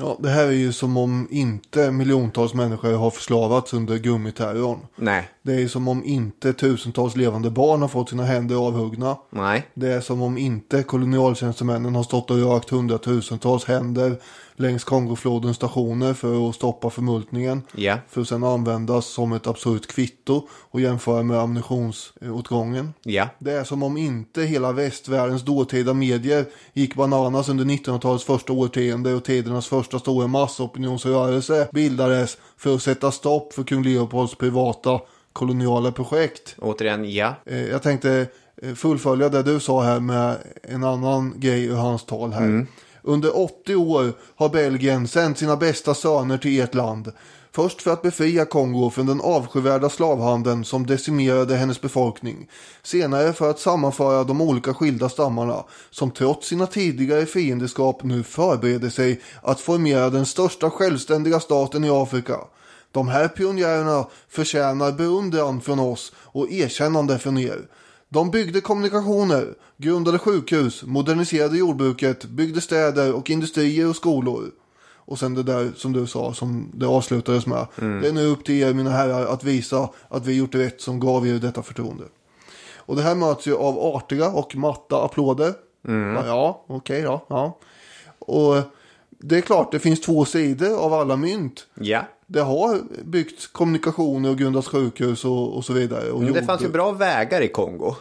[0.00, 4.78] Ja, det här är ju som om inte miljontals människor har förslavats under gummiterrorn.
[4.96, 9.16] Nej, Det är som om inte tusentals levande barn har fått sina händer avhuggna.
[9.30, 14.16] nej, Det är som om inte kolonialtjänstemännen har stått och rökt hundratusentals händer
[14.60, 17.62] längs Kongoflodens stationer för att stoppa förmultningen.
[17.74, 22.94] ja, För att sedan användas som ett absurt kvitto och jämföra med ammunitionsåtgången.
[23.02, 28.52] ja, Det är som om inte hela västvärldens dåtida medier gick bananas under 1900-talets första
[28.52, 35.00] årtionde och tidernas första stora massopinionsrörelse bildades för att sätta stopp för kung Leopolds privata
[35.32, 36.54] koloniala projekt.
[36.58, 37.34] återigen ja.
[37.46, 38.26] Eh, Jag tänkte
[38.62, 42.66] eh, fullfölja det du sa här med en annan grej ur hans tal här.
[43.08, 47.12] Under 80 år har Belgien sänt sina bästa söner till ert land.
[47.52, 52.48] Först för att befria Kongo från den avskyvärda slavhandeln som decimerade hennes befolkning.
[52.82, 58.90] Senare för att sammanföra de olika skilda stammarna som trots sina tidigare fiendeskap nu förbereder
[58.90, 62.38] sig att formera den största självständiga staten i Afrika.
[62.92, 67.68] De här pionjärerna förtjänar beundran från oss och erkännande från er.
[68.08, 74.50] De byggde kommunikationer, grundade sjukhus, moderniserade jordbruket, byggde städer och industrier och skolor.
[75.08, 77.66] Och sen det där som du sa som det avslutades med.
[77.76, 81.00] Det är nu upp till er mina herrar att visa att vi gjort rätt som
[81.00, 82.04] gav er detta förtroende.
[82.76, 85.54] Och det här möts ju av artiga och matta applåder.
[85.82, 87.24] Ja, Ja, okej då.
[87.28, 87.58] Ja.
[88.18, 88.56] Och
[89.10, 91.66] det är klart, det finns två sidor av alla mynt.
[91.74, 96.10] Ja, Det har byggts kommunikationer och grundats sjukhus och, och så vidare.
[96.10, 97.94] Och men det jordbruk, fanns ju bra vägar i Kongo.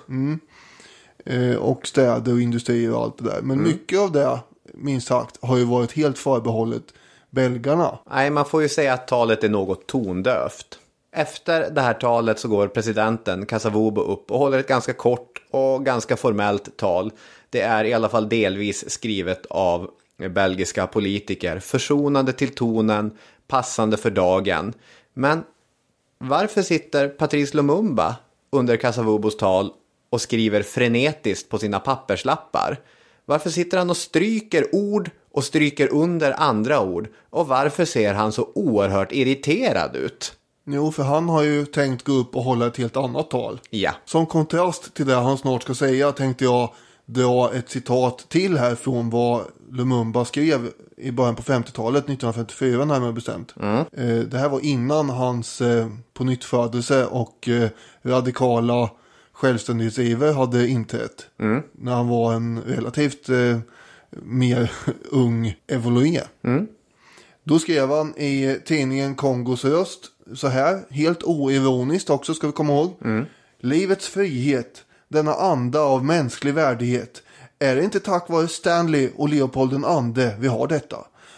[1.25, 3.41] eh, och städer och industrier och allt det där.
[3.41, 4.39] Men mycket av det,
[4.73, 6.83] minst sagt, har ju varit helt förbehållet
[7.29, 7.99] belgarna.
[8.09, 10.79] Nej, man får ju säga att talet är något tondövt.
[11.11, 15.85] Efter det här talet så går presidenten Kasavubo upp och håller ett ganska kort och
[15.85, 17.11] ganska formellt tal.
[17.49, 19.89] Det är i alla fall delvis skrivet av
[20.29, 23.11] belgiska politiker, försonande till tonen,
[23.47, 24.73] passande för dagen.
[25.13, 25.43] Men
[26.17, 28.15] varför sitter Patrice Lumumba
[28.51, 29.71] under Kasavubos tal
[30.09, 32.79] och skriver frenetiskt på sina papperslappar?
[33.25, 37.07] Varför sitter han och stryker ord och stryker under andra ord?
[37.29, 40.33] Och varför ser han så oerhört irriterad ut?
[40.65, 43.59] Jo, för han har ju tänkt gå upp och hålla ett helt annat tal.
[43.69, 43.91] Ja.
[44.05, 46.73] Som kontrast till det han snart ska säga tänkte jag
[47.05, 49.41] dra ett citat till här från vad
[49.71, 53.53] Lumumba skrev i början på 50-talet, 1954 närmare bestämt.
[53.59, 53.85] Mm.
[53.91, 57.69] Eh, Det här var innan hans eh, pånyttfödelse och eh,
[58.03, 58.89] radikala
[59.33, 61.25] självständighetsiver hade inträtt.
[61.39, 61.61] Mm.
[61.71, 63.59] När han var en relativt eh,
[64.09, 64.71] mer
[65.11, 66.21] ung evolué.
[67.43, 69.99] Då skrev han i tidningen Kongos röst
[70.35, 72.93] så här, helt oironiskt också ska vi komma ihåg.
[73.59, 77.23] Livets frihet, denna anda av mänsklig värdighet.
[77.59, 80.97] Är det inte tack vare Stanley och Leopold den ande vi har detta?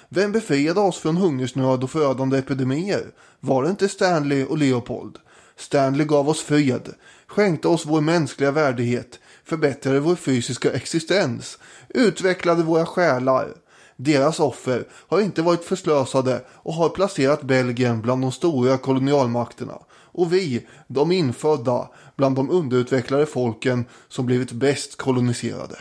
[0.10, 3.12] Vem befriade oss från hungersnöd och förödande epidemier?
[3.40, 5.18] Var det inte Stanley och Leopold?
[5.58, 6.94] Stanley gav oss fred,
[7.28, 11.58] skänkte oss vår mänskliga värdighet, förbättrade vår fysiska existens,
[11.90, 13.48] utvecklade våra själar.
[13.96, 19.80] Deras offer har inte varit förslösade och har placerat Belgien bland de stora kolonialmakterna.
[19.92, 25.76] Och vi, de infödda, bland de underutvecklade folken som blivit bäst koloniserade.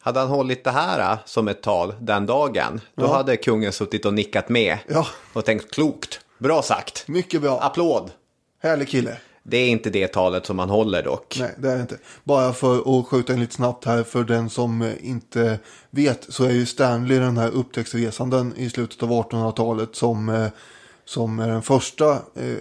[0.00, 3.16] Hade han hållit det här äh, som ett tal den dagen, då Ja.
[3.16, 4.78] hade kungen suttit och nickat med.
[4.88, 5.06] Ja.
[5.32, 6.20] Och tänkt klokt.
[6.38, 7.08] Bra sagt.
[7.08, 7.60] Mycket bra.
[7.60, 8.10] Applåd.
[8.62, 9.16] Härlig kille.
[9.42, 11.36] Det är inte det talet som han håller dock.
[11.40, 11.98] Nej, det är det inte.
[12.24, 15.58] Bara för att skjuta in lite snabbt här för den som eh, inte
[15.90, 20.46] vet så är ju Stanley den här upptäcktsresanden i slutet av 1800-talet som, eh,
[21.04, 22.56] som är den första eh,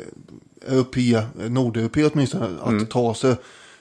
[0.67, 3.35] europé, eh, nordeuropé åtminstone att ta sig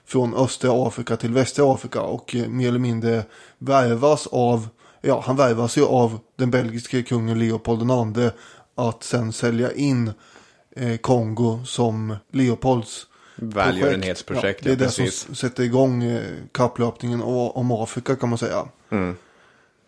[0.06, 3.24] från östra Afrika till västra Afrika och eh, mer eller mindre
[3.58, 4.68] värvas av,
[5.00, 8.30] ja han värvas ju av den belgiske kungen Leopold II
[8.74, 10.12] att sen sälja in
[10.76, 13.06] eh, Kongo som Leopolds
[13.38, 15.20] Välgörenhetsprojekt, Ja, det är det precis.
[15.20, 18.68] som sätter igång eh, kapplöpningen om Afrika kan man säga.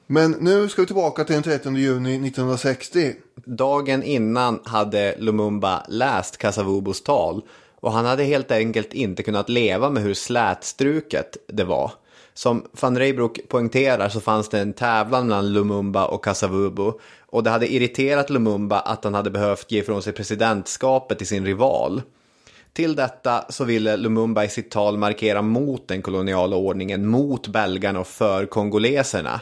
[0.07, 3.12] Men nu ska vi tillbaka till den 30 juni 1960.
[3.45, 7.43] Dagen innan hade Lumumba läst Kasavubos tal
[7.81, 11.93] och han hade helt enkelt inte kunnat leva med hur slätstruket det var.
[12.35, 16.93] Som van Reybroek poängterar så fanns det en tävlan mellan Lumumba och Kasavubu
[17.26, 21.47] och det hade irriterat Lumumba att han hade behövt ge ifrån sig presidentskapet till sin
[21.47, 22.03] rival.
[22.72, 28.01] Till detta så ville Lumumba i sitt tal markera mot den koloniala ordningen, mot belgarna
[28.01, 29.41] och för kongoleserna.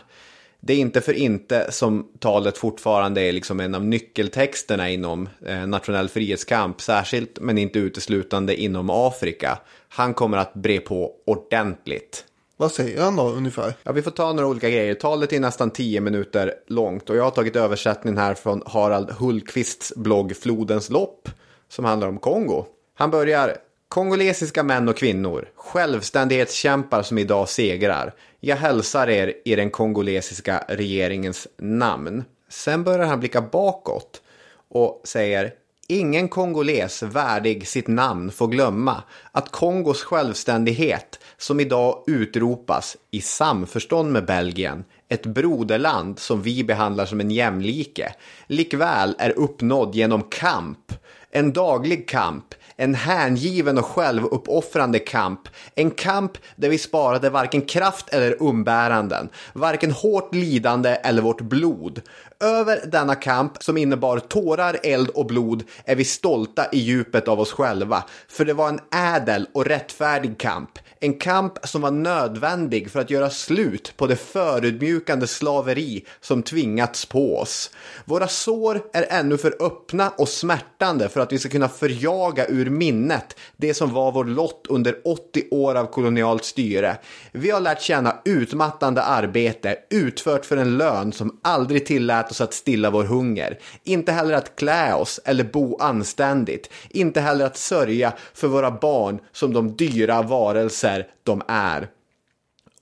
[0.61, 5.67] Det är inte för inte som talet fortfarande är liksom en av nyckeltexterna inom eh,
[5.67, 9.59] nationell frihetskamp, särskilt men inte uteslutande inom Afrika.
[9.89, 12.25] Han kommer att bre på ordentligt.
[12.57, 13.75] Vad säger han då ungefär?
[13.83, 14.95] Ja, vi får ta några olika grejer.
[14.95, 19.93] Talet är nästan 10 minuter långt och jag har tagit översättningen här från Harald Hultqvists
[19.97, 21.29] blogg Flodens lopp
[21.69, 22.65] som handlar om Kongo.
[22.95, 23.57] Han börjar
[23.89, 28.15] Kongolesiska män och kvinnor, självständighetskämpar som idag segrar.
[28.47, 32.25] Jag hälsar er i den kongolesiska regeringens namn.
[32.49, 34.23] Sen börjar han blicka bakåt
[34.69, 35.53] och säger
[35.89, 44.13] Ingen kongoles värdig sitt namn får glömma att Kongos självständighet som idag utropas i samförstånd
[44.13, 48.15] med Belgien, ett broderland som vi behandlar som en jämlike,
[48.47, 50.93] likväl är uppnådd genom kamp,
[51.31, 55.41] en daglig kamp, en hängiven och självuppoffrande kamp.
[55.75, 62.03] En kamp där vi sparade varken kraft eller umbäranden, varken hårt lidande eller vårt blod.
[62.41, 67.41] Över denna kamp som innebar tårar, eld och blod är vi stolta i djupet av
[67.41, 68.05] oss själva.
[68.29, 70.79] För det var en ädel och rättfärdig kamp.
[71.07, 77.07] En kamp som var nödvändig för att göra slut på det förödmjukande slaveri som tvingats
[77.07, 77.71] på oss.
[78.05, 82.71] Våra sår är ännu för öppna och smärtande för att vi ska kunna förjaga ur
[82.71, 86.97] minnet det som var vår lott under 80 år av kolonialt styre.
[87.33, 92.55] Vi har lärt känna utmattande arbete utfört för en lön som aldrig tillät oss att
[92.55, 93.59] stilla vår hunger.
[93.85, 96.71] Inte heller att klä oss eller bo anständigt.
[96.89, 101.89] Inte heller att sörja för våra barn som de dyra varelser de är.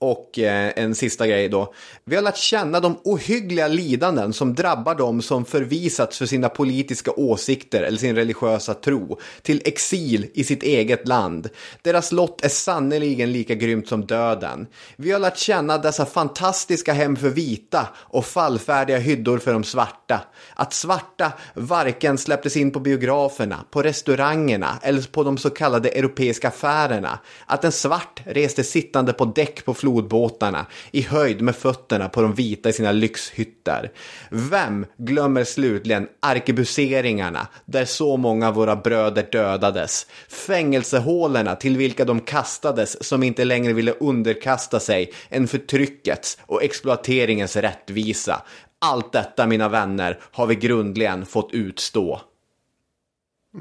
[0.05, 1.73] Och eh, en sista grej då.
[2.03, 7.11] Vi har lärt känna de ohyggliga lidanden som drabbar dem som förvisats för sina politiska
[7.11, 11.49] åsikter eller sin religiösa tro till exil i sitt eget land.
[11.81, 14.67] Deras lott är sannerligen lika grymt som döden.
[14.95, 20.21] Vi har lärt känna dessa fantastiska hem för vita och fallfärdiga hyddor för de svarta.
[20.55, 26.47] Att svarta varken släpptes in på biograferna, på restaurangerna eller på de så kallade europeiska
[26.47, 27.19] affärerna.
[27.45, 32.33] Att en svart reste sittande på däck på flodbåtarna i höjd med fötterna på de
[32.33, 33.91] vita i sina lyxhytter.
[34.29, 40.07] Vem glömmer slutligen arkebuseringarna där så många av våra bröder dödades?
[40.29, 47.55] Fängelsehålorna till vilka de kastades som inte längre ville underkasta sig en förtryckets och exploateringens
[47.55, 48.41] rättvisa.
[48.81, 52.21] Allt detta, mina vänner, har vi grundligen fått utstå.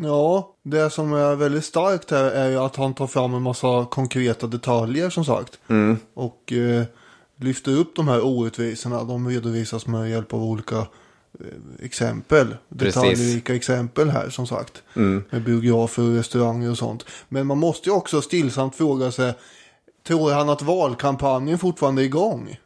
[0.03, 3.87] Ja, det som är väldigt starkt här är ju att han tar fram en massa
[3.91, 5.59] konkreta detaljer som sagt.
[5.69, 5.97] Mm.
[6.15, 6.85] Och eh,
[7.37, 9.05] lyfter upp de här orättvisorna.
[9.05, 12.57] De redovisas med hjälp av olika eh, exempel.
[12.79, 12.95] Precis.
[12.95, 14.83] Detaljrika exempel här som sagt.
[15.31, 17.05] Med biografer och restauranger och sånt.
[17.29, 19.35] Men man måste ju också stillsamt fråga sig.
[20.07, 22.57] Tror han att valkampanjen fortfarande är igång?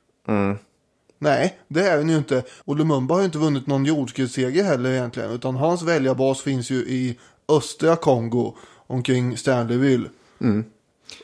[1.18, 2.42] Nej, det är den ju inte.
[2.64, 5.30] Och Lumumba har ju inte vunnit någon jordskredsseger heller egentligen.
[5.30, 7.18] Utan hans väljarbas finns ju i
[7.48, 10.08] östra Kongo omkring Stanleyville.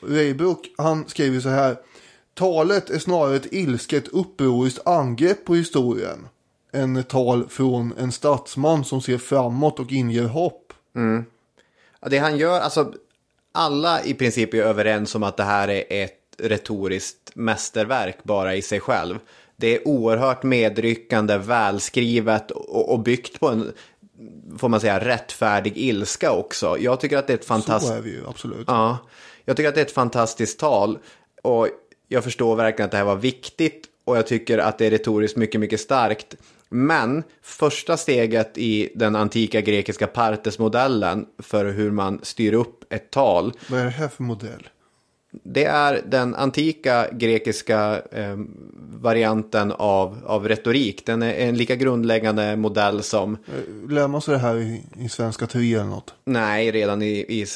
[0.03, 1.77] Weibrook, han skriver så här.
[2.35, 6.29] Talet är snarare ett ilsket upproriskt angrepp på historien.
[6.73, 10.73] Än ett tal från en statsman som ser framåt och inger hopp.
[12.01, 12.93] Ja, Det han gör, alltså
[13.53, 18.63] alla i princip är överens om att det här är ett retoriskt mästerverk bara i
[18.63, 19.19] sig själv.
[19.57, 23.73] Det är oerhört medryckande, välskrivet och, och byggt på en,
[24.59, 26.77] får man säga, rättfärdig ilska också.
[26.81, 27.93] Jag tycker att det är ett Så fantastiskt...
[27.93, 28.65] är vi ju absolut.
[28.67, 28.99] Ja,
[29.45, 30.99] jag tycker att det är ett fantastiskt tal.
[31.43, 31.69] Och
[32.09, 33.87] jag förstår verkligen att det här var viktigt.
[34.05, 36.35] Och jag tycker att det är retoriskt mycket, mycket starkt.
[36.69, 43.53] Men första steget i den antika grekiska partesmodellen för hur man styr upp ett tal.
[43.69, 44.69] Vad är det här för modell?
[45.43, 48.37] Det är den antika grekiska eh,
[49.01, 51.07] varianten av, av retorik.
[51.07, 55.09] Den är en lika grundläggande modell som, Eh, Lär man sig det här i, i
[55.09, 56.15] svenska teori eller något?
[56.25, 57.47] nej, redan i, i,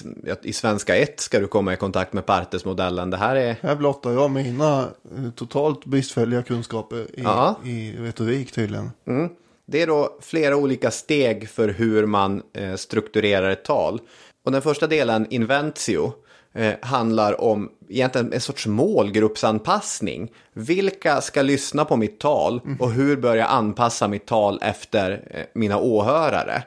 [0.42, 3.10] i svenska 1 ska du komma i kontakt med partesmodellen.
[3.10, 4.80] Det här är, Här blottar jag mina
[5.16, 7.56] eh, totalt bristfälliga kunskaper i, Ja.
[7.64, 8.90] i retorik tydligen.
[9.66, 14.00] Det är då flera olika steg för hur man eh, strukturerar ett tal.
[14.44, 16.12] Och den första delen, Inventio,
[16.58, 20.32] eh, handlar om egentligen en sorts målgruppsanpassning.
[20.52, 25.44] Vilka ska lyssna på mitt tal och hur bör jag anpassa mitt tal efter eh,
[25.54, 26.62] mina åhörare?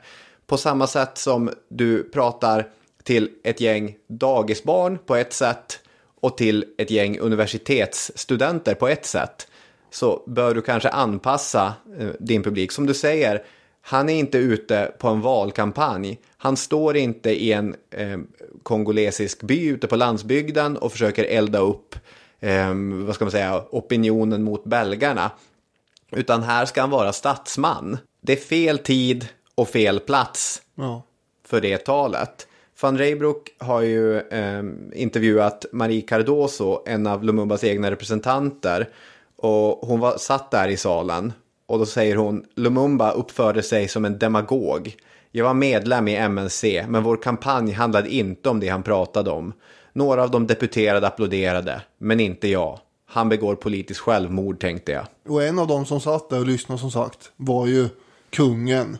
[0.47, 2.67] På samma sätt som du pratar
[3.03, 5.79] till ett gäng dagisbarn på ett sätt
[6.21, 9.47] och till ett gäng universitetsstudenter på ett sätt
[9.89, 12.71] så bör du kanske anpassa eh, din publik.
[12.71, 13.43] Som du säger,
[13.81, 16.19] han är inte ute på en valkampanj.
[16.37, 18.19] Han står inte i en eh,
[18.63, 21.95] kongolesisk by ute på landsbygden och försöker elda upp
[22.39, 22.73] eh,
[23.05, 25.31] vad ska man säga, opinionen mot belgarna.
[26.11, 27.97] Utan här ska han vara statsman.
[28.21, 31.03] Det är fel tid och fel plats Ja.
[31.47, 32.47] för det talet.
[32.81, 34.63] Van Reybrouck har ju eh,
[34.93, 38.89] intervjuat Marie Cardoso, en av Lumumbas egna representanter.
[39.35, 41.33] Och hon var satt där i salen.
[41.65, 44.95] Och då säger hon, Lumumba uppförde sig som en demagog.
[45.31, 49.53] Jag var medlem i MNC, men vår kampanj handlade inte om det han pratade om.
[49.93, 52.79] Några av de deputerade applåderade, men inte jag.
[53.05, 55.05] Han begår politiskt självmord, tänkte jag.
[55.29, 57.89] Och en av dem som satt där och lyssnade som sagt var ju
[58.29, 58.97] kungen.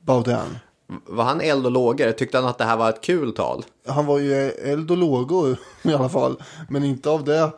[0.00, 0.58] Baudin.
[1.06, 2.12] Var han eld och lågor?
[2.12, 3.64] Tyckte han att det här var ett kul tal?
[3.86, 6.42] Han var ju eld och lågor i alla fall.
[6.68, 7.50] Men inte av det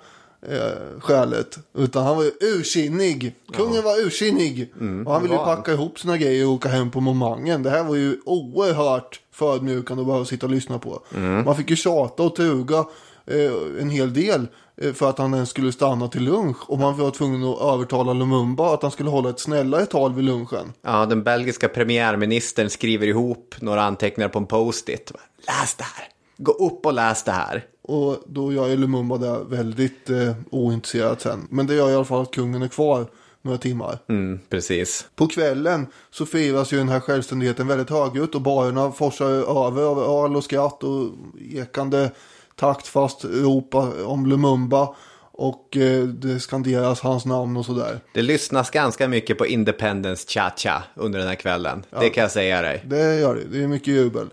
[0.50, 1.58] eh, skälet.
[1.74, 3.34] Utan han var ju ursinnig.
[3.52, 4.72] Kungen var ursinnig.
[5.06, 7.62] och han ville ju packa ihop sina grejer och åka hem på momangen.
[7.62, 11.00] Det här var ju oerhört förödmjukande att behöva sitta och lyssna på.
[11.44, 12.78] Man fick ju tjata och tuga
[13.26, 14.46] eh, en hel del.
[14.82, 16.70] eh, För att han ens skulle stanna till lunch.
[16.70, 20.24] Och man var tvungen att övertala Lumumba att han skulle hålla ett snällare tal vid
[20.24, 20.72] lunchen.
[20.82, 25.12] Ja, den belgiska premiärministern skriver ihop några anteckningar på en post-it.
[25.46, 26.08] Läs det här!
[26.36, 27.64] Gå upp och läs det här.
[27.82, 31.46] Och då gör ju Lumumba det väldigt eh, ointresserat sen.
[31.50, 33.06] Men det gör i alla fall att kungen är kvar
[33.42, 33.98] några timmar.
[34.08, 35.06] Mm, precis.
[35.16, 40.24] På kvällen så firas ju den här självständigheten väldigt högljutt och barerna forsar över av
[40.24, 41.10] öl och skratt och
[41.52, 42.10] ekande
[42.56, 43.74] taktfast rop
[44.04, 44.94] om Lumumba.
[45.36, 48.00] Och eh, det skanderas hans namn och sådär.
[48.14, 51.84] Det lyssnas ganska mycket på Independence Cha-Cha under den här kvällen.
[52.00, 52.84] Det kan jag säga dig.
[52.86, 53.44] Det gör det.
[53.44, 54.30] Det är mycket jubel.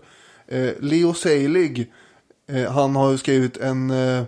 [0.52, 1.92] Eh, Leo Seilig,
[2.48, 4.22] eh, han har ju skrivit en eh,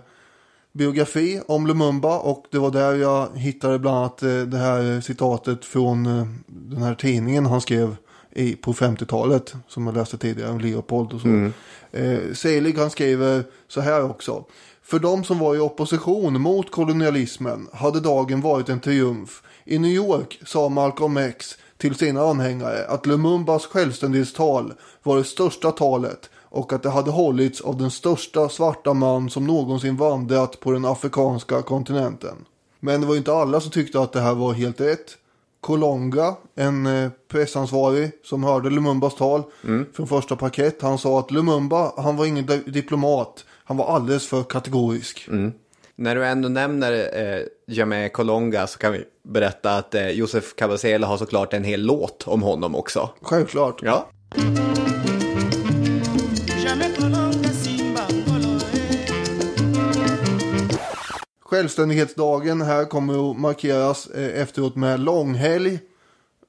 [0.71, 4.17] biografi om Lumumba och det var där jag hittade bland annat
[4.51, 6.03] det här citatet från
[6.47, 7.95] den här tidningen han skrev
[8.31, 11.51] i, på 50-talet som jag läste tidigare om Leopold och så.
[11.91, 14.45] Eh, Seilig han skriver så här också.
[14.83, 19.43] För de som var i opposition mot kolonialismen hade dagen varit en triumf.
[19.65, 24.73] I New York sa Malcolm X till sina anhängare att Lumumbas självständighetstal
[25.03, 29.47] var det största talet och att det hade hållits av den största svarta man som
[29.47, 32.35] någonsin vandrat på den afrikanska kontinenten.
[32.79, 35.17] Men det var inte alla som tyckte att det här var helt rätt.
[35.61, 39.43] Kolonga, en eh, pressansvarig som hörde Lumumbas tal
[39.93, 40.81] från första parkett.
[40.81, 43.45] Han sa att Lumumba, han var ingen di- diplomat.
[43.63, 45.27] Han var alldeles för kategorisk.
[45.97, 51.07] När du ändå nämner eh, Jamé Kolonga så kan vi berätta att eh, Josef Cabasela
[51.07, 53.09] har såklart en hel låt om honom också.
[53.21, 53.81] Självklart.
[53.83, 54.09] Ja.
[61.39, 65.79] Självständighetsdagen här kommer att markeras eh, efteråt med långhelg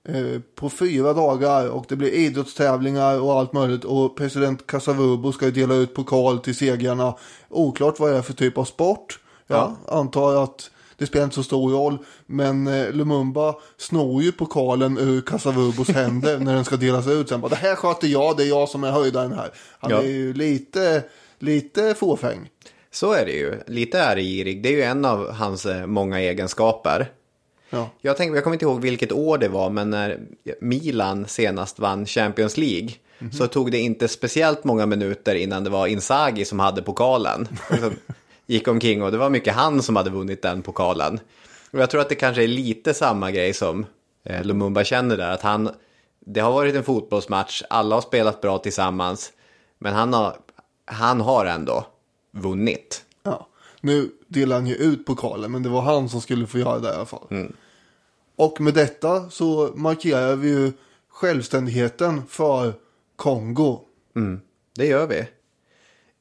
[0.09, 5.45] eh, på fyra dagar och det blir idrottstävlingar och allt möjligt och president Kasavubu ska
[5.45, 7.15] ju dela ut pokal till segrarna.
[7.49, 9.21] Oklart vad det är för typ av sport.
[9.47, 11.99] Jag antar att det spelar inte så stor roll.
[12.27, 17.29] Men eh, Lumumba snor ju pokalen ur Kasavubos händer när den ska delas ut.
[17.29, 19.51] Sen bara, det här sköter jag, det är jag som är höjdaren här.
[19.81, 20.03] Han Ja.
[20.03, 21.03] är ju lite,
[21.39, 22.51] lite fåfäng.
[22.91, 23.55] Så är det ju.
[23.67, 24.63] Lite äregirig.
[24.63, 27.11] Det är ju en av hans eh, många egenskaper.
[27.71, 27.91] Ja.
[28.01, 30.19] Jag, tänker, jag kommer inte ihåg vilket år det var, men när
[30.61, 32.91] Milan senast vann Champions League
[33.33, 37.49] så tog det inte speciellt många minuter innan det var Inzaghi som hade pokalen.
[37.69, 37.93] Som
[38.47, 41.21] gick omkring och det var mycket han som hade vunnit den pokalen.
[41.71, 43.87] Och jag tror att det kanske är lite samma grej som
[44.25, 45.71] eh, Lumumba känner där, att han,
[46.21, 49.33] det har varit en fotbollsmatch, alla har spelat bra tillsammans,
[49.79, 50.37] men han har,
[50.85, 51.87] han har ändå
[52.31, 53.05] vunnit.
[53.23, 53.47] Ja.
[53.81, 56.89] Nu delar han ju ut pokalen, men det var han som skulle få göra det
[56.89, 57.49] i alla fall.
[58.37, 60.73] Och med detta så markerar vi ju
[61.09, 62.75] självständigheten för
[63.17, 63.81] Kongo.
[64.75, 65.27] Det gör vi.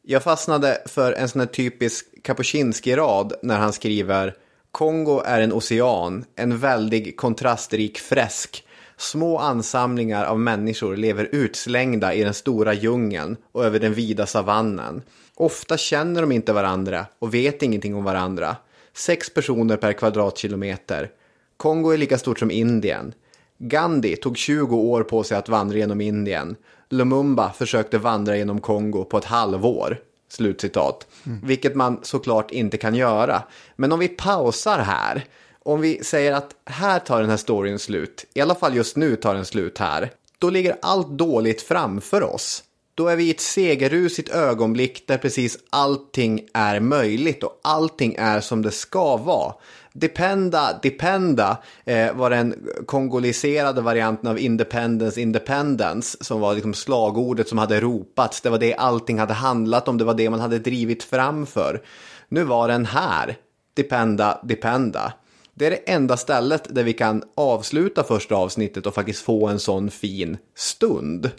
[0.08, 4.36] Jag fastnade för en sån här typisk Kapuscinski-rad när han skriver
[4.72, 8.64] Kongo är en ocean, en väldig kontrastrik fresk.
[8.98, 15.02] Små ansamlingar av människor lever utslängda i den stora djungeln och över den vida savannen.
[15.36, 18.56] Ofta känner de inte varandra och vet ingenting om varandra.
[18.94, 21.12] Sex personer per kvadratkilometer.
[21.58, 23.14] Kongo är lika stort som Indien.
[23.58, 26.56] Gandhi tog 20 år på sig att vandra genom Indien.
[26.90, 30.00] Lumumba försökte vandra genom Kongo på ett halvår.
[30.30, 31.08] Slutcitat.
[31.44, 33.44] Vilket man såklart inte kan göra.
[33.76, 35.26] Men om vi pausar här.
[35.64, 38.26] Om vi säger att här tar den här storyn slut.
[38.34, 40.12] I alla fall just nu tar den slut här.
[40.40, 42.64] Då ligger allt dåligt framför oss.
[42.96, 48.42] Då är vi i ett segerrusigt ögonblick där precis allting är möjligt och allting är
[48.42, 49.54] som det ska vara.
[49.98, 57.58] Dependa, dependa eh, var den kongoliserade varianten av independence, independence som var liksom slagordet som
[57.58, 58.42] hade ropats.
[58.42, 61.82] Det var det allting hade handlat om, det var det man hade drivit framför.
[62.30, 63.38] Nu var den här,
[63.74, 65.14] dependa, dependa.
[65.54, 69.60] Det är det enda stället där vi kan avsluta första avsnittet och faktiskt få en
[69.60, 71.32] sån fin stund.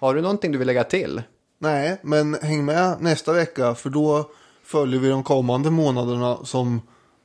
[0.00, 1.22] Har du någonting du vill lägga till?
[1.58, 4.30] Nej, men häng med nästa vecka för då
[4.64, 6.80] följer vi de kommande månaderna som,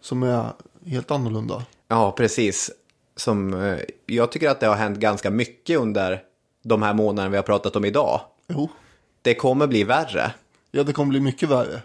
[0.08, 0.52] som är
[0.86, 1.64] helt annorlunda.
[1.88, 2.72] Ja, precis.
[3.16, 6.22] Som, eh, jag tycker att det har hänt ganska mycket under
[6.64, 8.22] de här månaderna vi har pratat om idag.
[8.48, 8.70] Jo,
[9.22, 10.32] Det kommer bli värre.
[10.72, 11.82] ja det kommer bli mycket värre.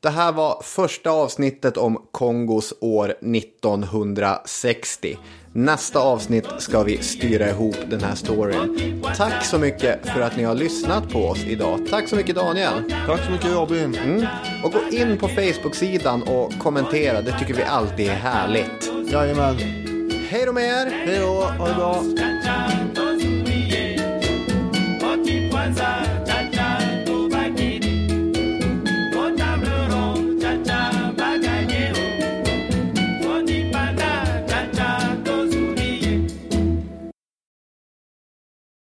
[0.00, 5.18] Det här var första avsnittet om Kongos år 1960.
[5.52, 9.02] Nästa avsnitt ska vi styra ihop den här storyn.
[9.16, 11.80] Tack så mycket för att ni har lyssnat på oss idag.
[11.90, 12.92] Tack så mycket Daniel.
[13.06, 13.94] Tack så mycket Robin.
[13.94, 14.26] Mm.
[14.64, 17.22] Och gå in på Facebook-sidan och kommentera.
[17.22, 19.12] Det tycker vi alltid är härligt.
[19.12, 19.56] Jajamän.
[20.28, 21.06] Hej då med er!
[21.06, 22.02] Hej då, ha det bra.